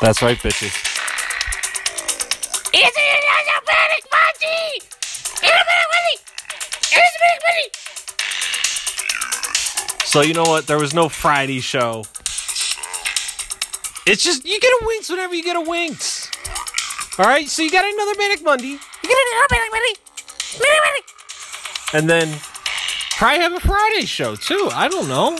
[0.00, 0.74] That's right, bitches.
[2.72, 3.00] It's a
[3.64, 4.80] panic party!
[4.82, 6.16] It's a panic party!
[6.92, 7.68] It's a panic party!
[10.04, 10.66] So you know what?
[10.66, 12.04] There was no Friday show.
[14.06, 16.30] It's just you get a winks whenever you get a winks.
[17.18, 19.94] All right, so you got another Manic Monday, You got another Manic Monday.
[20.58, 21.02] Panic party!
[21.94, 22.38] and then
[23.16, 24.68] probably have a Friday show too.
[24.72, 25.38] I don't know.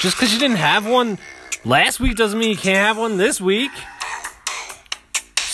[0.00, 1.18] Just because you didn't have one
[1.64, 3.70] last week doesn't mean you can't have one this week.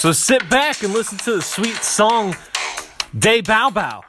[0.04, 2.36] So sit back and listen to the sweet song
[3.18, 4.04] Day Bow Bow.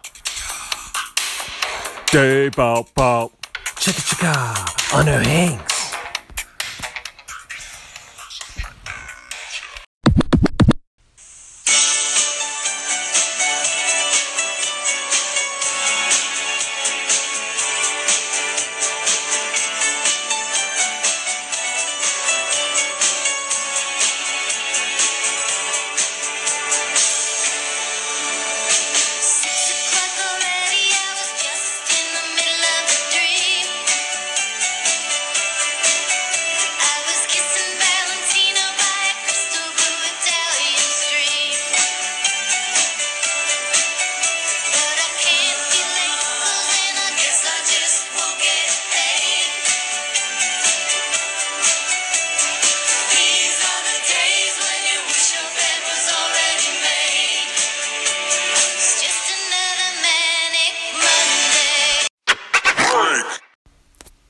[2.11, 3.31] Day Bow Bow.
[3.77, 5.74] Chicka chicka on her hanks.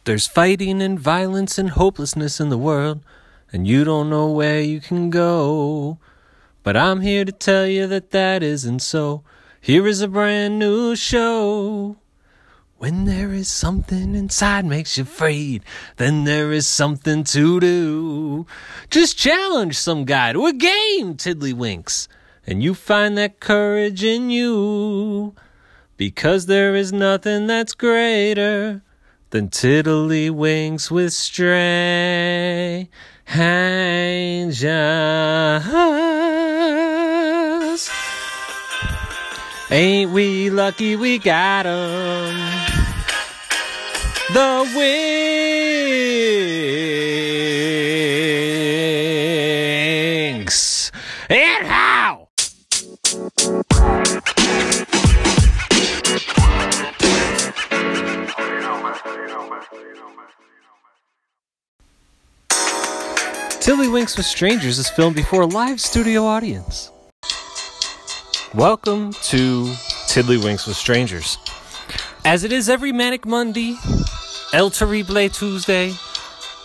[0.06, 3.04] There's fighting and violence and hopelessness in the world,
[3.52, 5.98] and you don't know where you can go.
[6.62, 9.24] But I'm here to tell you that that isn't so.
[9.60, 11.98] Here is a brand new show.
[12.78, 15.64] When there is something inside makes you afraid,
[15.96, 18.46] then there is something to do.
[18.92, 22.08] Just challenge some guy to a game, Tiddlywinks,
[22.46, 25.34] and you find that courage in you.
[25.98, 28.84] Because there is nothing that's greater
[29.36, 32.88] than tiddlywinks with strangers.
[39.70, 42.34] Ain't we lucky we got 'em?
[44.32, 45.35] The wings.
[63.66, 66.92] Tiddlywinks with Strangers is filmed before a live studio audience.
[68.54, 69.64] Welcome to
[70.06, 71.40] Tiddlywinks with Strangers.
[72.24, 73.76] As it is every Manic Monday,
[74.54, 75.90] El Terrible Tuesday,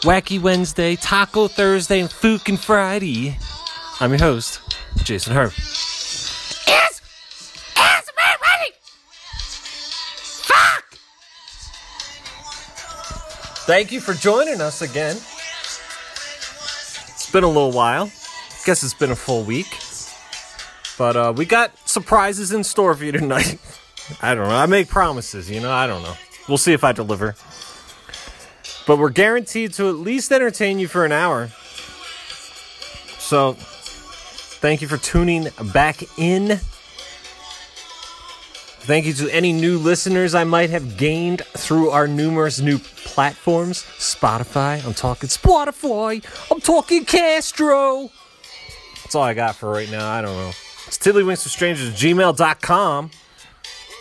[0.03, 3.39] Wacky Wednesday, Taco Thursday, and Fukin Friday,
[3.99, 4.61] I'm your host,
[5.03, 5.53] Jason Herb.
[5.57, 8.73] It's, it's a panic party!
[10.43, 10.85] Fuck!
[13.65, 15.17] Thank you for joining us again.
[17.31, 18.11] It's been a little while.
[18.65, 19.79] Guess it's been a full week.
[20.99, 23.57] But uh, we got surprises in store for you tonight.
[24.21, 24.57] I don't know.
[24.57, 25.71] I make promises, you know.
[25.71, 26.15] I don't know.
[26.49, 27.37] We'll see if I deliver.
[28.85, 31.51] But we're guaranteed to at least entertain you for an hour.
[33.21, 36.59] So, thank you for tuning back in.
[38.83, 43.83] Thank you to any new listeners I might have gained through our numerous new platforms.
[43.99, 48.11] Spotify, I'm talking Spotify, I'm talking Castro.
[49.03, 50.11] That's all I got for right now.
[50.11, 50.49] I don't know.
[50.87, 53.11] It's tiddlywinks with strangers gmail.com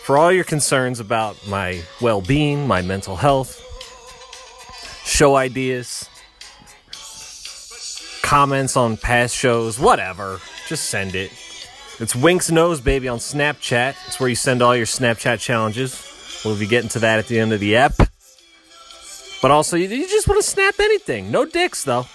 [0.04, 3.62] for all your concerns about my well being, my mental health,
[5.04, 6.08] show ideas,
[8.22, 10.40] comments on past shows, whatever.
[10.68, 11.30] Just send it.
[12.00, 13.94] It's Winks Nose Baby on Snapchat.
[14.06, 16.40] It's where you send all your Snapchat challenges.
[16.42, 17.92] We'll be getting to that at the end of the app.
[19.42, 21.30] But also, you, just want to snap anything.
[21.30, 22.06] No dicks, though.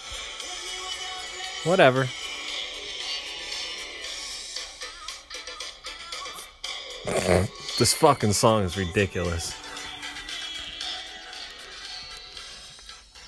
[1.69, 2.07] Whatever.
[7.77, 9.53] this fucking song is ridiculous.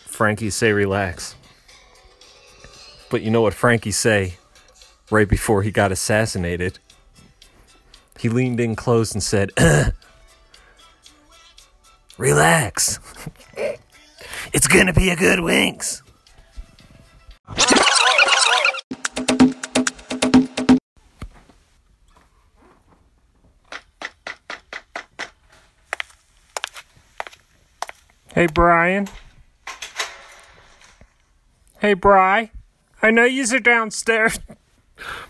[0.08, 1.36] Frankie say relax.
[3.12, 4.38] But you know what Frankie say
[5.10, 6.80] right before he got assassinated?
[8.20, 9.52] He leaned in close and said,
[12.18, 13.00] Relax.
[14.54, 16.02] it's gonna be a good winks.
[28.38, 29.08] Hey, Brian.
[31.80, 32.52] Hey, Bry.
[33.02, 34.40] I know you're downstairs,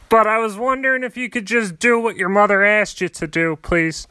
[0.09, 3.27] but I was wondering if you could just do what your mother asked you to
[3.27, 4.07] do, please.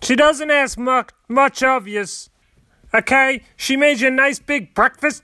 [0.00, 2.04] She doesn't ask much, much of you.
[2.92, 3.42] Okay?
[3.56, 5.22] She made you a nice big breakfast.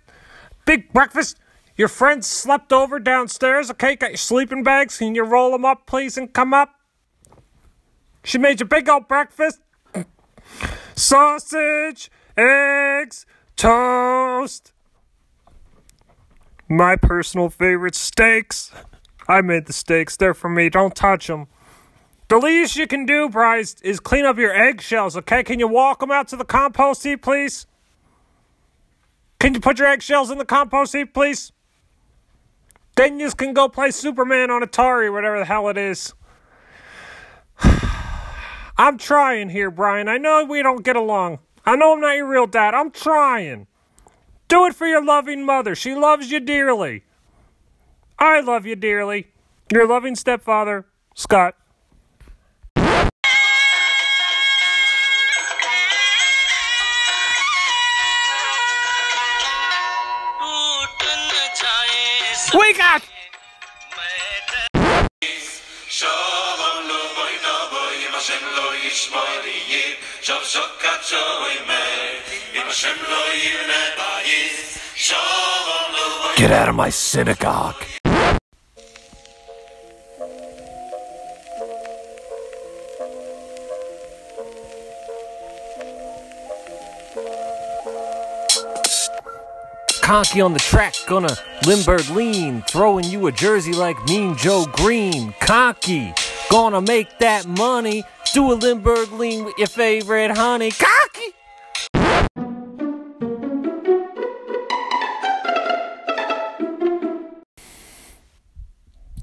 [0.65, 1.39] Big breakfast.
[1.77, 3.95] Your friends slept over downstairs, okay?
[3.95, 4.99] Got your sleeping bags.
[4.99, 6.75] Can you roll them up, please, and come up?
[8.25, 9.61] She made you big old breakfast.
[10.97, 13.25] Sausage, eggs,
[13.57, 14.73] toast.
[16.69, 18.73] My personal favorite steaks.
[19.29, 20.17] I made the steaks.
[20.17, 20.71] They're for me.
[20.71, 21.47] Don't touch them.
[22.29, 25.43] The least you can do, Bryce, is clean up your eggshells, okay?
[25.43, 27.67] Can you walk them out to the compost heap, please?
[29.41, 31.53] Can you put your eggshells in the compost heap, please?
[32.97, 36.13] Then you can go play Superman on Atari, whatever the hell it is.
[38.77, 40.09] I'm trying here, Brian.
[40.09, 41.39] I know we don't get along.
[41.65, 42.75] I know I'm not your real dad.
[42.75, 43.69] I'm trying.
[44.49, 45.75] Do it for your loving mother.
[45.75, 47.05] She loves you dearly.
[48.19, 49.29] I love you dearly.
[49.71, 51.55] Your loving stepfather, Scott.
[62.55, 63.03] Wake up!
[76.37, 77.98] Get out of my synagogue.
[90.09, 95.35] Conky on the track, gonna Limburg lean, throwing you a jersey like Mean Joe Greene.
[95.39, 96.15] Conky,
[96.51, 98.03] gonna make that money.
[98.33, 100.71] Do a Limburg lean with your favorite honey.
[100.71, 101.35] Conky!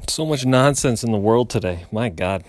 [0.08, 1.88] So much nonsense in the world today.
[1.92, 2.44] My God.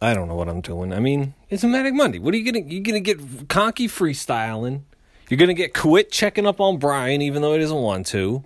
[0.00, 0.94] I don't know what I'm doing.
[0.94, 2.18] I mean, it's a Manic Monday.
[2.18, 2.64] What are you gonna?
[2.64, 4.84] You gonna get Conky freestyling?
[5.28, 8.44] You're gonna get Quit checking up on Brian, even though he doesn't want to.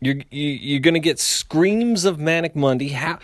[0.00, 3.18] You're you, you're gonna get screams of Manic Monday, how,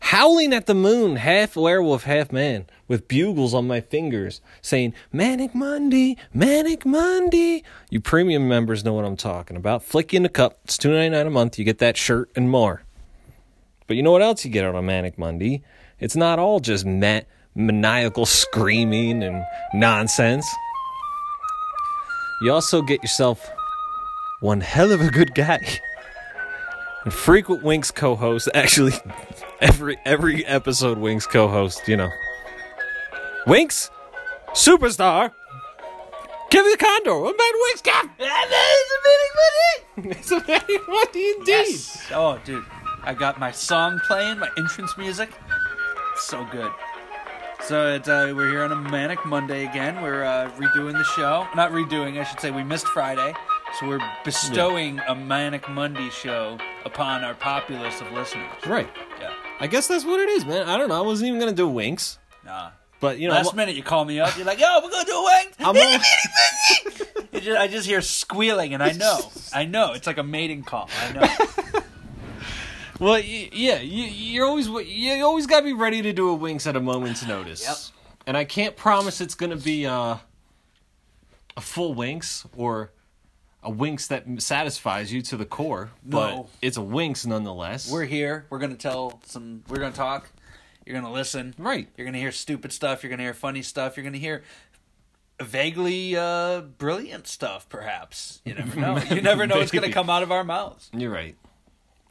[0.00, 5.54] howling at the moon, half werewolf, half man, with bugles on my fingers, saying Manic
[5.54, 7.62] Monday, Manic Monday.
[7.88, 9.82] You premium members know what I'm talking about.
[9.82, 10.58] Flick in the cup.
[10.64, 11.58] It's two ninety nine a month.
[11.58, 12.82] You get that shirt and more.
[13.86, 15.62] But you know what else you get on a Manic Monday?
[15.98, 17.20] It's not all just ma-
[17.54, 20.46] maniacal screaming and nonsense.
[22.42, 23.48] You also get yourself
[24.40, 25.60] one hell of a good guy.
[27.04, 28.94] And frequent Winks co-host, actually
[29.60, 32.10] every every episode Winks co-host, you know.
[33.46, 33.90] Winks,
[34.48, 35.32] superstar.
[36.50, 37.18] Give me the condor.
[37.18, 38.18] What about Winks Cap?
[38.18, 41.48] That is a mini It's a very money indeed.
[41.48, 42.10] Yes.
[42.12, 42.64] Oh, dude.
[43.04, 45.30] I got my song playing, my entrance music.
[46.12, 46.70] It's so good.
[47.64, 50.02] So it's, uh, we're here on a Manic Monday again.
[50.02, 51.46] We're uh, redoing the show.
[51.54, 52.50] Not redoing, I should say.
[52.50, 53.34] We missed Friday.
[53.78, 58.50] So we're bestowing a Manic Monday show upon our populace of listeners.
[58.66, 58.90] Right.
[59.20, 59.32] Yeah.
[59.60, 60.68] I guess that's what it is, man.
[60.68, 60.98] I don't know.
[60.98, 62.70] I wasn't even gonna do Winks, Nah.
[63.00, 64.36] but you know, Last I'm- minute you call me up.
[64.36, 65.46] You're like, yo, we're going to do a wing.
[65.60, 65.98] I'm all-
[67.32, 69.18] You just, I just hear squealing, and I know.
[69.54, 69.92] I know.
[69.94, 70.90] It's like a mating call.
[71.08, 71.80] I know.
[73.02, 76.66] Well, yeah, you, you're always you always got to be ready to do a winks
[76.68, 77.64] at a moment's notice.
[77.64, 77.76] Yep.
[78.28, 80.16] And I can't promise it's going to be uh,
[81.56, 82.92] a full winks or
[83.64, 86.48] a winks that satisfies you to the core, but No.
[86.60, 87.90] it's a winks nonetheless.
[87.90, 88.46] we're here.
[88.50, 89.64] We're going to tell some.
[89.68, 90.30] We're going to talk.
[90.86, 91.54] You're going to listen.
[91.58, 91.88] right.
[91.96, 93.02] You're going to hear stupid stuff.
[93.02, 93.96] You're going to hear funny stuff.
[93.96, 94.42] You're going to hear
[95.40, 98.40] vaguely uh, brilliant stuff, perhaps.
[98.44, 98.96] You never know.
[99.10, 99.92] You never know what's going to Vaguely.
[99.92, 100.88] come out of our mouths.
[100.92, 101.36] You're right.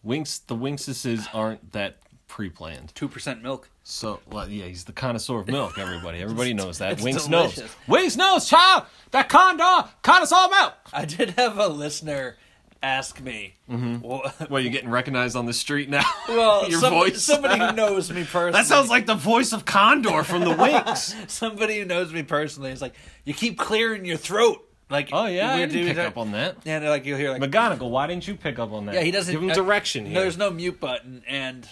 [0.04, 2.94] Winks the winkses aren't that pre-planned.
[2.96, 3.70] 2% milk.
[3.84, 5.78] So, well, yeah, he's the connoisseur of milk.
[5.78, 6.94] Everybody, everybody knows that.
[6.94, 7.58] It's Winks delicious.
[7.60, 7.70] knows.
[7.88, 8.84] Winks knows, child.
[9.12, 10.74] That condor connoisseur milk.
[10.94, 12.38] I did have a listener
[12.84, 13.54] ask me.
[13.68, 16.04] Well, Well, you're getting recognized on the street now.
[16.30, 17.22] well your some- voice.
[17.22, 18.54] somebody who knows me personally.
[18.54, 21.14] that sounds like the voice of Condor from the Winks.
[21.28, 24.68] somebody who knows me personally is like, you keep clearing your throat.
[24.92, 26.58] Like, Oh yeah, I we're didn't pick up on that.
[26.66, 28.96] And like you'll hear like, McGonagall, why didn't you pick up on that?
[28.96, 30.20] yeah, he doesn't give him uh, direction here.
[30.22, 31.68] There's no mute button, and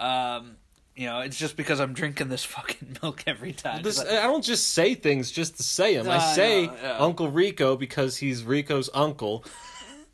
[0.00, 0.56] um,
[0.96, 3.82] you know, it's just because I'm drinking this fucking milk every time.
[3.82, 6.08] This, I don't just say things just to say them.
[6.08, 6.98] I I say know, yeah.
[6.98, 9.44] Uncle Rico because he's Rico's uncle,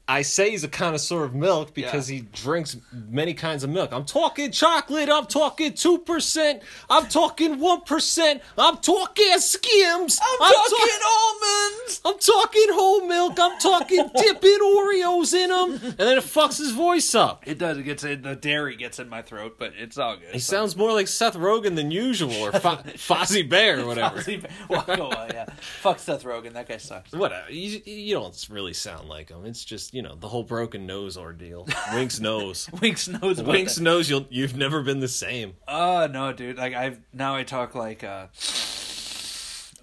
[0.07, 2.17] I say he's a connoisseur of milk because Yeah.
[2.19, 3.91] he drinks many kinds of milk.
[3.91, 5.09] I'm talking chocolate.
[5.09, 6.63] I'm talking two percent.
[6.91, 8.43] I'm talking one percent.
[8.59, 10.21] I'm talking Skims.
[10.23, 12.01] I'm, talking talking almonds.
[12.05, 13.39] I'm talking whole milk.
[13.41, 17.43] I'm talking dipping Oreos in them, and then it fucks his voice up.
[17.47, 17.79] It does.
[17.79, 20.33] It gets in, the dairy gets in my throat, but it's all good.
[20.35, 24.23] He sounds more like Seth Rogen than usual, or Fo- Fozzie Bear, or whatever.
[24.69, 25.47] well, go on, yeah.
[25.81, 26.53] Fuck Seth Rogen.
[26.53, 27.13] That guy sucks.
[27.13, 27.51] Whatever.
[27.51, 29.47] You, you don't really sound like him.
[29.47, 31.69] It's just you know the whole broken nose ordeal.
[31.95, 32.69] Winks knows.
[32.83, 33.39] Winks knows.
[33.39, 33.83] about Winks that.
[33.83, 35.55] knows you'll you've never been the same.
[35.69, 36.59] Oh no, dude!
[36.59, 38.03] Like I've now I talk like.
[38.03, 38.27] uh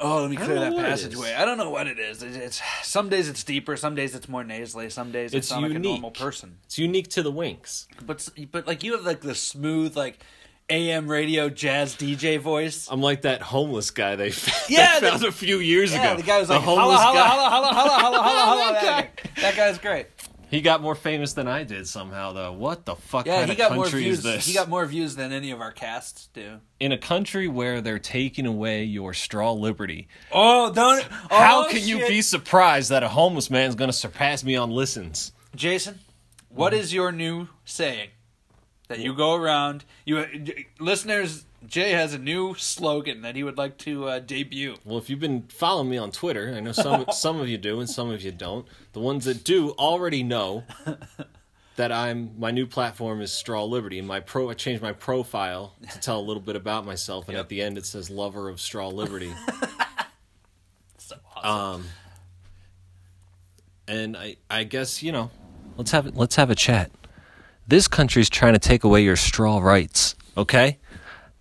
[0.04, 1.36] Oh, let me clear that passageway.
[1.36, 2.24] I don't know what it is.
[2.24, 5.52] It's, it's some days it's deeper, some days it's more nasally, some days it's, It's
[5.52, 6.58] not like a normal person.
[6.66, 7.88] It's unique to the Winks.
[8.04, 10.20] But but like you have like the smooth like
[10.72, 12.88] AM radio jazz DJ voice.
[12.90, 14.32] I'm like that homeless guy they,
[14.70, 16.18] Yeah, they found the- a few years Yeah, ago.
[16.22, 17.28] the guy was The like, holla, homeless holla, guy.
[17.28, 18.74] holla, holla, holla, holla, holla, holla.
[18.74, 20.08] That guy- That guy's great.
[20.50, 22.52] He got more famous than I did somehow, though.
[22.52, 24.18] What the fuck Yeah, kind he of got more views.
[24.18, 24.46] is this?
[24.46, 26.60] He got more views than any of our casts do.
[26.78, 31.08] In a country where they're taking away your straw liberty, Oh, don't!
[31.32, 34.44] Oh, how oh, can you be surprised that a homeless man is going to surpass
[34.44, 35.32] me on listens?
[35.56, 36.00] Jason?
[36.50, 38.10] What is your new saying
[38.92, 39.84] that you go around?
[40.06, 40.26] You
[40.80, 44.76] listeners, Jay has a new slogan that he would like to uh, debut.
[44.86, 47.80] Well, if you've been following me on Twitter, I know some some of you do
[47.80, 48.66] and some of you don't.
[48.94, 50.64] The ones that do already know
[51.76, 54.00] that I'm my new platform is Straw Liberty.
[54.00, 57.36] And my pro I changed my profile to tell a little bit about myself, and
[57.36, 57.46] Yep.
[57.46, 59.32] at the end it says lover of Straw Liberty.
[60.98, 61.52] So awesome.
[61.82, 61.84] um,
[63.88, 65.30] and I I guess you know,
[65.78, 66.92] let's have let's have a chat.
[67.72, 70.16] This country's trying to take away your straw rights.
[70.36, 70.80] Okay,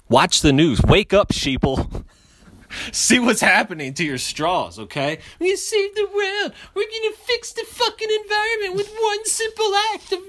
[0.08, 0.80] watch the news.
[0.80, 2.04] Wake up, sheeple.
[2.92, 5.18] See what's happening to your straws, okay?
[5.40, 6.52] We're gonna save the world.
[6.72, 10.20] We're gonna fix the fucking environment with one simple act of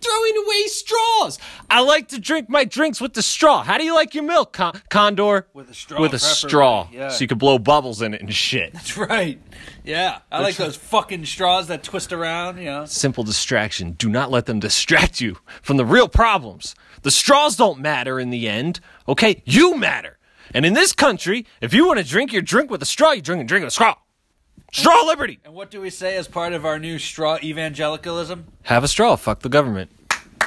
[0.00, 1.38] throwing away straws.
[1.70, 3.62] I like to drink my drinks with the straw.
[3.62, 5.46] How do you like your milk, Con- Condor?
[5.54, 7.08] With a straw, With a straw, yeah.
[7.08, 8.72] so you can blow bubbles in it and shit.
[8.72, 9.40] That's right.
[9.84, 12.58] Yeah, I like those fucking straws that twist around.
[12.58, 12.84] You know.
[12.86, 13.92] Simple distraction.
[13.92, 16.74] Do not let them distract you from the real problems.
[17.02, 19.42] The straws don't matter in the end, okay?
[19.44, 20.18] You matter.
[20.54, 23.22] And in this country, if you want to drink your drink with a straw, you
[23.22, 23.94] drink and drink with a straw.
[24.72, 25.38] Straw liberty.
[25.44, 28.46] And what do we say as part of our new straw evangelicalism?
[28.64, 29.16] Have a straw.
[29.16, 29.90] Fuck the government.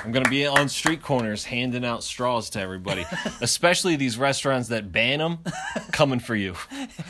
[0.04, 3.06] I'm going to be on street corners handing out straws to everybody,
[3.42, 5.40] especially these restaurants that ban them.
[5.92, 6.56] Coming for you.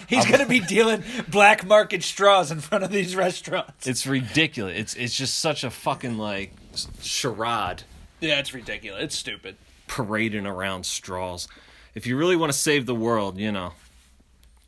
[0.07, 3.87] He's gonna be dealing black market straws in front of these restaurants.
[3.87, 4.77] It's ridiculous.
[4.77, 6.53] It's it's just such a fucking like
[7.01, 7.83] charade.
[8.19, 9.03] Yeah, it's ridiculous.
[9.03, 9.55] It's stupid.
[9.87, 11.47] parading around straws.
[11.95, 13.73] If you really want to save the world, you know,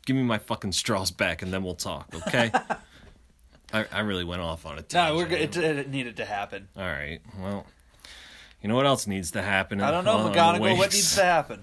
[0.04, 2.50] give me my fucking straws back and then we'll talk, okay?
[3.72, 4.92] I, I really went off on it.
[4.94, 5.40] No, we're good.
[5.40, 6.68] It, it needed to happen.
[6.76, 7.20] All right.
[7.40, 7.66] Well,
[8.62, 9.80] you know what else needs to happen?
[9.80, 10.78] I don't know, the McGonagall.
[10.78, 11.62] What needs to happen?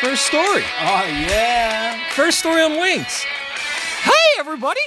[0.00, 0.64] First story.
[0.80, 2.00] Oh yeah.
[2.10, 3.22] First story on Winks.
[3.22, 4.80] Hey, everybody!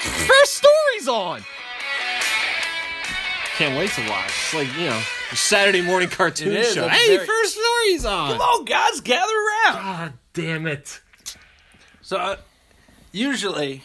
[0.00, 1.42] First story's on.
[3.56, 4.26] Can't wait to watch.
[4.28, 5.02] It's like you know,
[5.34, 6.74] Saturday morning cartoon is.
[6.74, 6.88] show.
[6.88, 8.32] Hey, very- first story's on.
[8.32, 9.74] Come on, guys, gather around.
[9.74, 11.00] God damn it!
[12.02, 12.36] So, uh,
[13.12, 13.82] usually,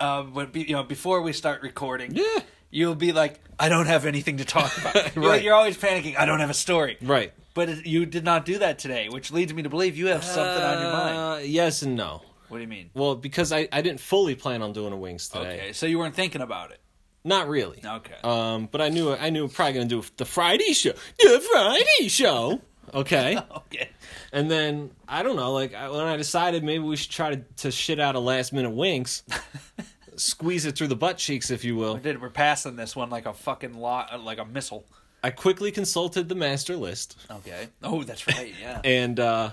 [0.00, 2.40] uh, when be, you know, before we start recording, Yeah.
[2.70, 5.42] you'll be like, "I don't have anything to talk about." you're, Right.
[5.42, 6.16] you're always panicking.
[6.18, 6.96] I don't have a story.
[7.00, 7.32] Right.
[7.54, 10.22] But it, you did not do that today, which leads me to believe you have
[10.24, 11.16] something on your mind.
[11.16, 12.22] Uh, yes and no.
[12.48, 12.90] What do you mean?
[12.94, 15.58] Well, because I, I didn't fully plan on doing a wings today.
[15.60, 16.80] Okay, so you weren't thinking about it.
[17.24, 17.80] Not really.
[17.84, 18.14] Okay.
[18.24, 20.92] Um, but I knew I knew probably gonna do the Friday show.
[21.18, 22.60] The Friday show.
[22.94, 23.38] Okay.
[23.68, 23.90] Okay.
[24.32, 25.52] and then I don't know.
[25.52, 28.50] Like I, when I decided maybe we should try to, to shit out a last
[28.52, 29.24] minute wings,
[30.16, 31.94] squeeze it through the butt cheeks, if you will.
[31.94, 32.20] We did.
[32.22, 34.84] We're passing this one like a fucking lot, like a missile.
[35.22, 37.68] I quickly consulted the master list, Okay.
[37.82, 38.54] Oh, that's right.
[38.60, 38.80] Yeah.
[38.84, 39.50] and uh,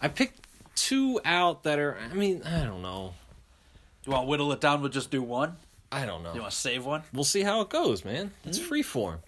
[0.00, 0.40] I picked
[0.74, 1.96] two out that are.
[2.10, 3.14] I mean, I don't know.
[4.04, 4.80] you want to whittle it down?
[4.80, 5.56] We'll just do one.
[5.92, 6.34] I don't know.
[6.34, 7.02] You want to save one?
[7.12, 8.32] We'll see how it goes, man.
[8.44, 8.64] It's hmm.
[8.64, 9.20] free form.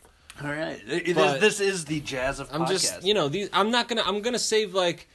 [0.42, 0.80] All right.
[0.88, 2.68] It- it But- is- this is the jazz of I'm podcast.
[2.68, 3.48] just, you know, these.
[3.52, 4.02] I'm not gonna.
[4.04, 5.08] I'm gonna save like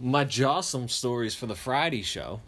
[0.00, 2.40] my jawsome stories for the Friday show.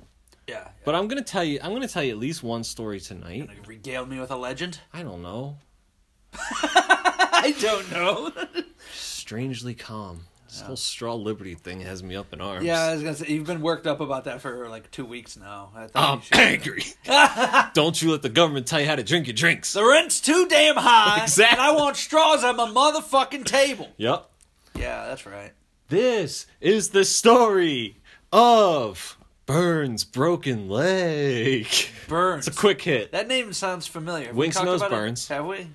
[0.47, 0.69] yeah.
[0.85, 1.61] But I'm gonna tell you.
[1.63, 3.47] I'm gonna tell you at least one story tonight.
[3.49, 4.81] Gonna regale me with a legend?
[4.93, 5.57] I don't know.
[6.35, 8.33] I don't know.
[8.93, 10.27] Strangely calm.
[10.51, 12.65] This whole straw liberty thing has me up in arms.
[12.65, 15.37] yeah, I was gonna say you've been worked up about that for like two weeks
[15.37, 15.71] now.
[15.77, 16.83] I thought I'm angry.
[17.75, 19.73] don't you let the government tell you how to drink your drinks.
[19.73, 21.23] The rent's too damn high.
[21.23, 21.57] Exactly.
[21.59, 23.89] And I want straws at my motherfucking table.
[23.97, 24.29] Yep.
[24.75, 25.53] Yeah, that's right.
[25.89, 27.97] This is the story
[28.33, 29.17] of
[29.47, 31.67] Burns broken leg.
[32.09, 32.47] Burns.
[32.49, 33.13] It's a quick hit.
[33.13, 34.27] That name sounds familiar.
[34.27, 34.97] Have we Winks talked knows about it?
[34.97, 35.29] Burns.
[35.29, 35.69] Have we?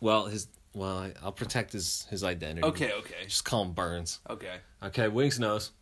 [0.00, 2.64] Well, his well, I- I'll protect his his identity.
[2.66, 4.20] Okay, okay, Just call him Burns.
[4.30, 4.56] okay.
[4.82, 5.72] Okay, Winks knows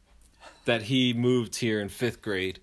[0.64, 2.60] that he moved here in fifth grade,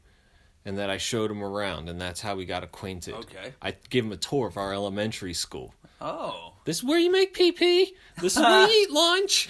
[0.65, 3.13] and that I showed him around, and that's how we got acquainted.
[3.15, 3.53] Okay.
[3.61, 5.73] I gave him a tour of our elementary school.
[5.99, 7.93] Oh, This is where you make pee pee.
[8.19, 9.49] This is where you eat lunch.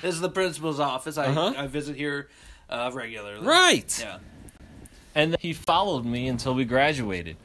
[0.00, 1.18] this is the principal's office.
[1.18, 1.52] I Uh-huh.
[1.56, 2.28] I visit here
[2.70, 3.44] uh, regularly.
[3.46, 3.98] Right.
[4.00, 4.18] Yeah.
[5.14, 7.36] And he followed me until we graduated,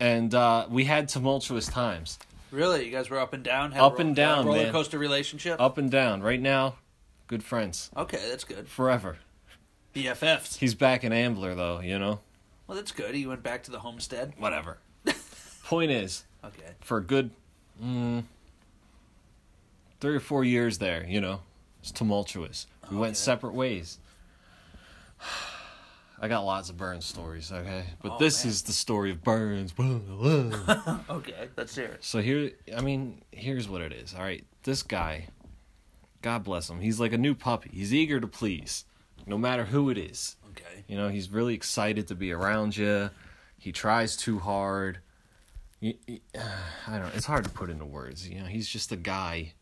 [0.00, 2.18] and uh, we had tumultuous times,
[2.50, 3.74] Really, you guys were up and down.
[3.74, 4.72] Up and down, roller man.
[4.72, 5.60] coaster relationship.
[5.60, 6.22] up and down.
[6.22, 6.76] Right now,
[7.26, 8.68] good friends Okay, that's good.
[8.68, 9.18] forever.
[9.94, 10.58] BFFs.
[10.58, 12.20] He's back in Ambler though, you know.
[12.66, 13.14] Well, that's good.
[13.14, 14.32] He went back to the homestead.
[14.38, 14.78] Whatever.
[15.64, 16.72] Point is, Okay.
[16.80, 17.30] for a good
[17.82, 18.22] mm,
[20.00, 21.40] three or four years there, you know,
[21.80, 22.66] it's tumultuous.
[22.90, 23.14] We went Okay.
[23.16, 23.98] separate ways.
[26.20, 27.84] I got lots of Burns stories, okay?
[28.02, 28.50] But Oh, this man.
[28.50, 29.72] is the story of Burns.
[31.10, 32.04] Okay, let's hear it.
[32.04, 34.44] so here, I mean, here's what it is, all right?
[34.64, 35.28] This guy,
[36.22, 37.70] God bless him, he's like a new puppy.
[37.72, 38.84] He's eager to please,
[39.26, 40.36] no matter who it is.
[40.50, 40.84] Okay.
[40.88, 43.10] You know, he's really excited to be around you.
[43.58, 44.98] He tries too hard.
[45.82, 45.92] I
[46.86, 47.10] don't know.
[47.14, 48.28] It's hard to put into words.
[48.28, 49.52] You know, he's just a guy.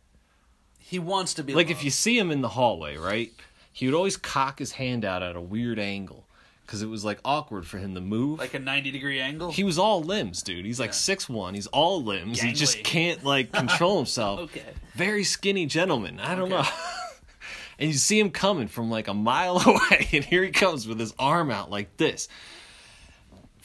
[0.79, 3.31] He wants to be Like if you see him in the hallway, right?
[3.73, 6.26] He would always cock his hand out at a weird angle
[6.67, 8.39] because it was like awkward for him to move.
[8.41, 9.53] like a ninety degree angle.
[9.53, 10.65] he was all limbs, dude.
[10.67, 10.95] He's like Yeah.
[10.95, 11.55] six one.
[11.55, 12.41] He's all limbs.
[12.41, 14.41] He just can't like control himself.
[14.41, 14.63] okay.
[14.95, 16.19] Very skinny gentleman.
[16.21, 16.63] I don't Okay.
[16.63, 16.69] know.
[17.79, 20.99] and you see him coming from like a mile away, and here he comes with
[20.99, 22.29] his arm out like this.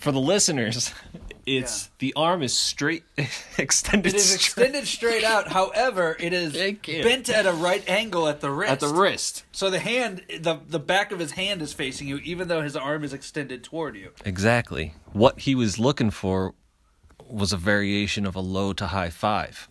[0.01, 0.91] For the listeners,
[1.45, 1.89] it's Yeah.
[1.99, 3.03] the arm is straight,
[3.57, 5.47] extended It is straight extended straight out.
[5.51, 6.53] However, it is
[7.03, 8.71] bent at a right angle at the wrist.
[8.71, 9.43] at the wrist.
[9.51, 12.75] So the hand, the the back of his hand is facing you, even though his
[12.75, 14.09] arm is extended toward you.
[14.25, 14.95] Exactly.
[15.13, 16.55] What he was looking for
[17.29, 19.69] was a variation of a low to high five.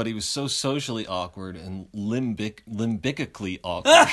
[0.00, 4.08] But he was so socially awkward and limbic limbically awkward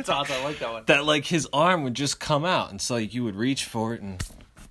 [0.00, 0.34] It's awesome.
[0.40, 0.82] I like that one.
[0.86, 3.94] that like his arm would just come out and so like you would reach for
[3.94, 4.20] it and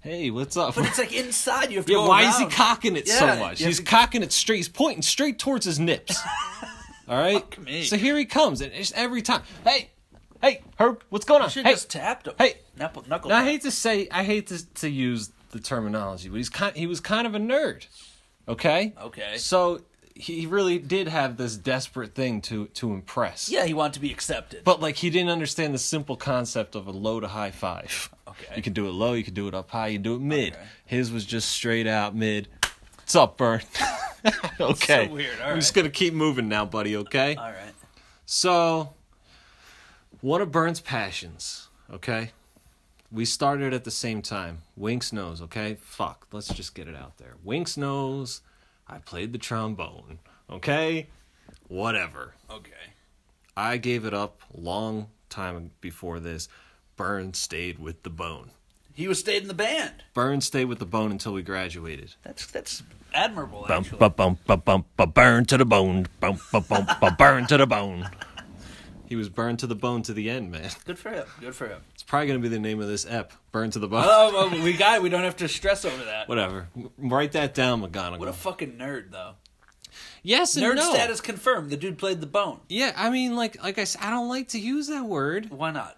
[0.02, 0.76] hey, what's up?
[0.76, 1.72] But it's like inside.
[1.72, 3.60] You have to yeah, why is he cocking it Yeah, so much?
[3.64, 4.58] He's to- cocking it straight.
[4.58, 6.20] He's pointing straight towards his nips.
[7.08, 7.36] All right.
[7.40, 7.84] Fuck me.
[7.86, 9.44] So here he comes, and it's every time.
[9.64, 9.90] Hey,
[10.42, 11.50] hey, Herb, what's going on?
[11.50, 12.34] Should Hey, just tapped him.
[12.38, 12.56] hey.
[12.78, 13.30] knuckle, knuckle.
[13.30, 16.76] Now, I hate to say, I hate to, to use the terminology, but he's kind,
[16.76, 17.88] he was kind of a nerd.
[18.50, 18.94] Okay.
[19.02, 19.38] Okay.
[19.38, 19.82] So
[20.20, 23.50] he really did have this desperate thing to to impress.
[23.50, 24.64] Yeah, he wanted to be accepted.
[24.66, 28.14] But like he didn't understand the simple concept of a low to high five.
[28.28, 28.58] Okay.
[28.58, 30.22] You can do it low, you can do it up high, you can do it
[30.22, 30.54] mid.
[30.54, 30.64] Okay.
[30.86, 32.50] His was just straight out mid.
[32.98, 33.62] What's up, Bern?
[34.60, 35.08] okay.
[35.08, 36.98] So weird, all I'm just gonna keep moving now, buddy.
[36.98, 37.36] Okay.
[37.36, 37.74] All right.
[38.26, 38.94] So,
[40.22, 42.32] one of Burns' passions, okay?
[43.12, 44.62] We started at the same time.
[44.78, 45.78] Winks knows, okay?
[45.82, 47.38] Fuck, let's just get it out there.
[47.44, 48.42] Winks knows
[48.90, 51.08] I played the trombone, okay?
[51.68, 52.34] Whatever.
[52.50, 52.72] Okay.
[53.56, 56.50] I gave it up long time before this.
[56.96, 58.52] Burns stayed with the bone.
[58.94, 60.04] He was stayed in the band.
[60.14, 62.16] Burns stayed with the bone until we graduated.
[62.24, 63.66] That's that's admirable.
[63.68, 64.00] Bump, Actually.
[64.00, 66.08] bump, bump, bump, bump, bump, burn to the bone.
[66.20, 68.10] Bump, bump, bump, bump, burn to the bone.
[69.10, 70.70] He was burned to the bone to the end, man.
[70.86, 71.26] Good for him.
[71.42, 71.82] Good for him.
[71.96, 73.34] It's probably going to be the name of this ep.
[73.52, 74.04] Burned to the bone.
[74.06, 74.98] Oh, well, we got.
[74.98, 75.02] it.
[75.02, 76.30] We don't have to stress over that.
[76.30, 76.68] Whatever.
[76.98, 78.20] Write that down, McGonagall.
[78.20, 79.34] What a fucking nerd, though.
[80.22, 80.94] yes and Nerd no.
[80.94, 81.72] status confirmed.
[81.72, 82.60] The dude played the bone.
[82.70, 85.50] Yeah, I mean, like, like I said, I don't like to use that word.
[85.50, 85.98] Why not?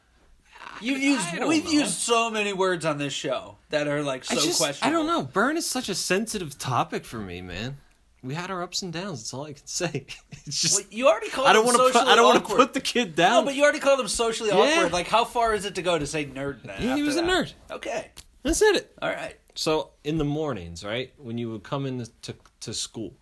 [0.80, 1.28] You've used.
[1.28, 1.70] I don't We've know.
[1.72, 4.96] used so many words on this show that are like so I just, questionable.
[4.96, 5.22] I don't know.
[5.22, 7.78] Burn is such a sensitive topic for me, man.
[8.24, 9.20] We had our ups and downs.
[9.22, 10.06] That's all I can say.
[10.46, 12.08] It's just Well, you already called I don't want to put.
[12.08, 13.44] I don't want to put the kid down.
[13.44, 14.58] No, but you already called him socially Yeah.
[14.58, 14.92] awkward.
[14.92, 16.60] Like, how far is it to go to say nerd?
[16.80, 17.54] Yeah, he was a nerd.
[17.70, 18.10] Okay,
[18.44, 18.94] That's it.
[19.02, 19.36] all right.
[19.56, 23.14] So in the mornings, right, when you would come in to to school,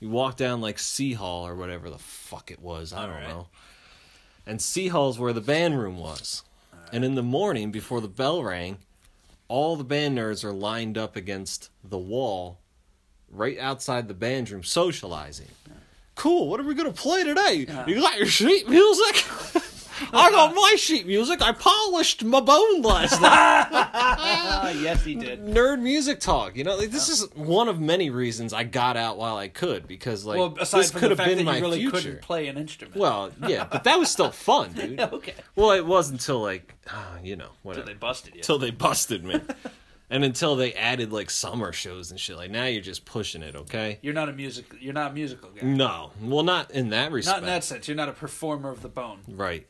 [0.00, 2.92] you walk down like C Hall or whatever the fuck it was.
[2.92, 3.28] I don't Alright.
[3.28, 3.46] know.
[4.46, 6.42] And C Hall's where the band room was.
[6.92, 8.78] And in the morning, before the bell rang,
[9.48, 12.58] all the band nerds are lined up against the wall,
[13.30, 15.48] right outside the band room, socializing.
[16.14, 16.48] Cool.
[16.48, 17.66] What are we gonna play today?
[17.86, 19.24] You got your sheet music.
[20.12, 21.42] I got my sheet music.
[21.42, 25.44] I polished my bone last night yes, he did.
[25.44, 26.56] nerd music talk.
[26.56, 29.86] You know, like this is one of many reasons I got out while I could
[29.86, 31.78] because like Well, aside this from could the have fact been that my you really
[31.80, 31.96] future.
[31.96, 32.96] couldn't play an instrument.
[32.96, 35.00] Well, yeah, but that was still fun, dude.
[35.12, 35.34] okay.
[35.54, 38.40] Well, it was until like ah, you know whatever they busted you.
[38.40, 39.40] until they busted me,
[40.10, 42.36] and until they added like summer shows and shit.
[42.36, 43.98] Like now you're just pushing it, okay?
[44.02, 44.66] You're not a music.
[44.80, 45.64] You're not a musical guy.
[45.64, 47.36] No, well, not in that respect.
[47.36, 47.88] Not in that sense.
[47.88, 49.20] You're not a performer of the bone.
[49.28, 49.66] Right.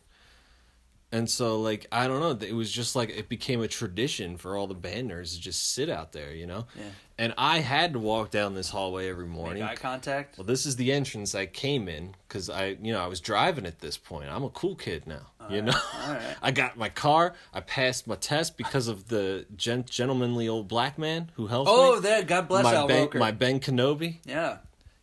[1.13, 2.47] And so, like, I don't know.
[2.47, 5.73] It was just like it became a tradition for all the band nerds to just
[5.73, 6.67] sit out there, you know.
[6.77, 6.85] Yeah.
[7.19, 9.63] And I had to walk down this hallway every Make morning.
[9.65, 10.39] eye contact.
[10.39, 13.67] Well, this is the entrance I came in because I, you know, I was driving
[13.67, 14.31] at this point.
[14.31, 15.73] I'm a cool kid now, you know.
[16.07, 16.37] alright.
[16.43, 17.35] I got my car.
[17.53, 21.97] I passed my test because of the gent- gentlemanly old black man who helped Oh,
[21.97, 22.01] me.
[22.03, 22.23] there.
[22.23, 23.19] God bless my Al ben, Roker.
[23.19, 24.59] my Ben Kenobi, yeah.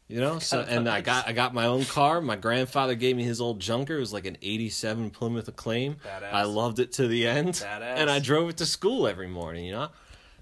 [0.07, 0.39] you know.
[0.39, 2.21] So and I got I got my own car.
[2.21, 3.97] My grandfather gave me his old junker.
[3.97, 5.95] It was like an '87 Plymouth Acclaim.
[6.05, 6.33] Badass.
[6.33, 7.81] I loved it to the end, Badass.
[7.81, 9.65] and I drove it to school every morning.
[9.65, 9.88] You know.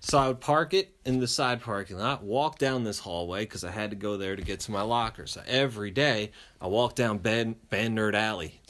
[0.02, 3.64] So I would park it in the side parking lot, walk down this hallway because
[3.64, 5.26] I had to go there to get to my locker.
[5.26, 8.62] So every day I walk down Ben Band Nerd Alley,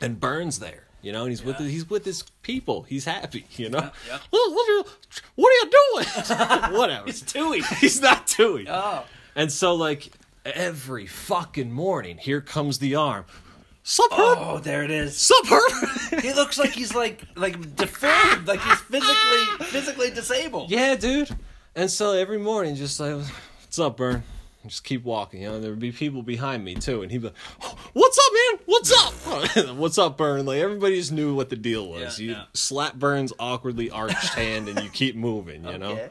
[0.00, 0.84] and Burns there.
[1.02, 1.68] You know, and he's with Yeah.
[1.68, 2.82] he's with his people.
[2.82, 3.46] He's happy.
[3.56, 3.78] You know.
[3.78, 4.18] Yeah, yeah.
[4.30, 4.84] What, are you,
[5.36, 6.78] what are you doing?
[6.78, 7.08] Whatever.
[7.08, 7.60] It's Tui.
[7.80, 8.66] he's not doing.
[8.68, 9.04] Oh.
[9.36, 10.10] And so, like
[10.44, 13.24] every fucking morning, here comes the arm.
[13.84, 14.38] Sup, Herb?
[14.40, 15.16] Oh, there it is.
[15.16, 16.20] Sup, Herb?
[16.22, 20.70] He looks like he's like like deformed, like he's physically physically disabled.
[20.70, 21.28] yeah, dude.
[21.76, 24.22] And so every morning, just like, what's up, Burn?
[24.66, 25.60] And Just keep walking, you know.
[25.60, 28.60] There would be people behind me too, and he'd be like, oh, "What's up, man?
[28.66, 29.76] What's up?
[29.76, 32.18] What's up, Burn?" Like everybody just knew what the deal was.
[32.18, 32.44] Yeah, you yeah.
[32.52, 35.64] slap Burns awkwardly arched hand, and you keep moving.
[35.64, 36.08] You know.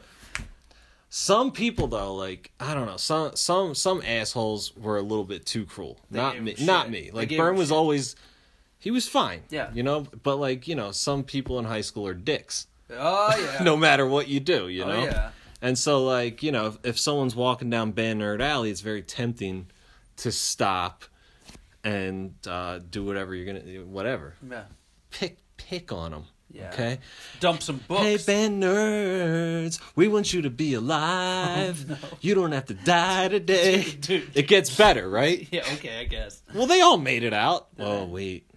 [1.09, 5.45] Some people though, like I don't know, some some some assholes were a little bit
[5.45, 5.99] too cruel.
[6.09, 7.11] They not me, him not me.
[7.11, 7.75] Like Burn was shit.
[7.77, 8.15] always,
[8.79, 9.41] he was fine.
[9.49, 9.69] Yeah.
[9.73, 10.07] you know.
[10.23, 12.67] But like you know, some people in high school are dicks.
[12.89, 13.63] Oh yeah.
[13.65, 15.03] No matter what you do, you Oh, know.
[15.03, 15.31] yeah.
[15.61, 19.01] And so like you know, if, if someone's walking down Band Nerd Alley, it's very
[19.01, 19.67] tempting
[20.17, 21.03] to stop
[21.83, 24.33] and uh, do whatever you're gonna, whatever.
[24.49, 24.63] Yeah.
[25.11, 26.25] Pick pick on them.
[26.51, 26.69] Yeah.
[26.73, 26.99] Okay.
[27.41, 28.01] Dump some books.
[28.01, 31.99] Hey, band nerds, we want you to be alive.
[32.21, 33.81] You don't have to die today.
[33.83, 34.31] Dude, dude.
[34.35, 35.47] It gets better, right?
[35.51, 35.63] Yeah.
[35.73, 35.99] Okay.
[35.99, 36.41] I guess.
[36.53, 37.67] Well, they all made it out.
[37.77, 38.49] Oh, wait.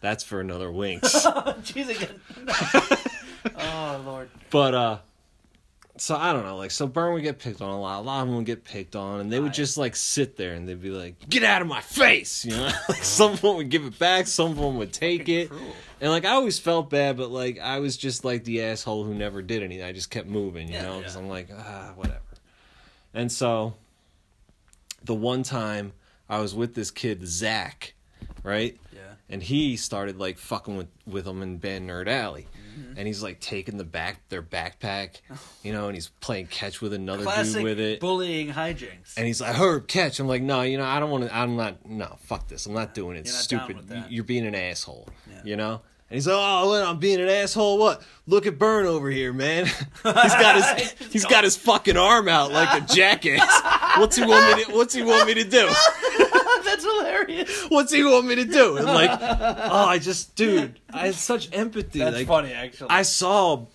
[0.00, 1.14] That's for another Winks.
[1.14, 2.20] Jeez again.
[3.58, 4.28] oh lord.
[4.50, 4.98] but, uh,
[5.96, 6.56] so I don't know.
[6.56, 8.00] Like, so Burn would get picked on a lot.
[8.00, 10.54] A lot of them would get picked on, and they would just, like, sit there
[10.54, 12.44] and they'd be like, get out of my face.
[12.44, 12.70] You know?
[12.88, 15.50] like, some of them would give it back, some of them would take it.
[15.50, 15.62] Cruel.
[16.00, 19.14] And like I always felt bad, but like I was just like the asshole who
[19.14, 19.84] never did anything.
[19.86, 21.22] I just kept moving, you Yeah, know, because yeah.
[21.22, 22.20] I'm like, ah, whatever.
[23.14, 23.74] And so,
[25.02, 25.92] the one time
[26.28, 27.93] I was with this kid Zach,
[28.44, 29.00] right, Yeah.
[29.28, 32.46] and he started like fucking with with him in Band Nerd Alley,
[32.78, 32.98] Mm-hmm.
[32.98, 35.20] and he's like taking the back their backpack,
[35.62, 38.00] you know, and he's playing catch with another Classic dude with it.
[38.00, 39.16] bullying hijinks.
[39.16, 40.18] And he's like, Herb, catch.
[40.18, 41.32] I'm like, no, you know, I don't want to.
[41.36, 41.86] I'm not.
[41.88, 42.66] No, fuck this.
[42.66, 43.26] I'm not doing it.
[43.26, 43.66] You're Stupid.
[43.68, 44.10] down with that.
[44.12, 45.08] You're being an asshole.
[45.30, 45.40] Yeah.
[45.44, 45.80] You know.
[46.10, 47.78] And he's like, oh, what, I'm being an asshole.
[47.78, 48.02] What?
[48.26, 49.66] Look at Burn over here, man.
[50.02, 53.40] he's got his he's got his fucking arm out like a jackass.
[53.98, 55.70] What's he want me to What's he want me to do?
[57.02, 57.66] That's hilarious.
[57.68, 58.76] What's he want me to do?
[58.76, 62.00] And like, oh, I just, dude, I had such empathy.
[62.00, 62.90] That's like, funny actually.
[62.90, 63.66] I saw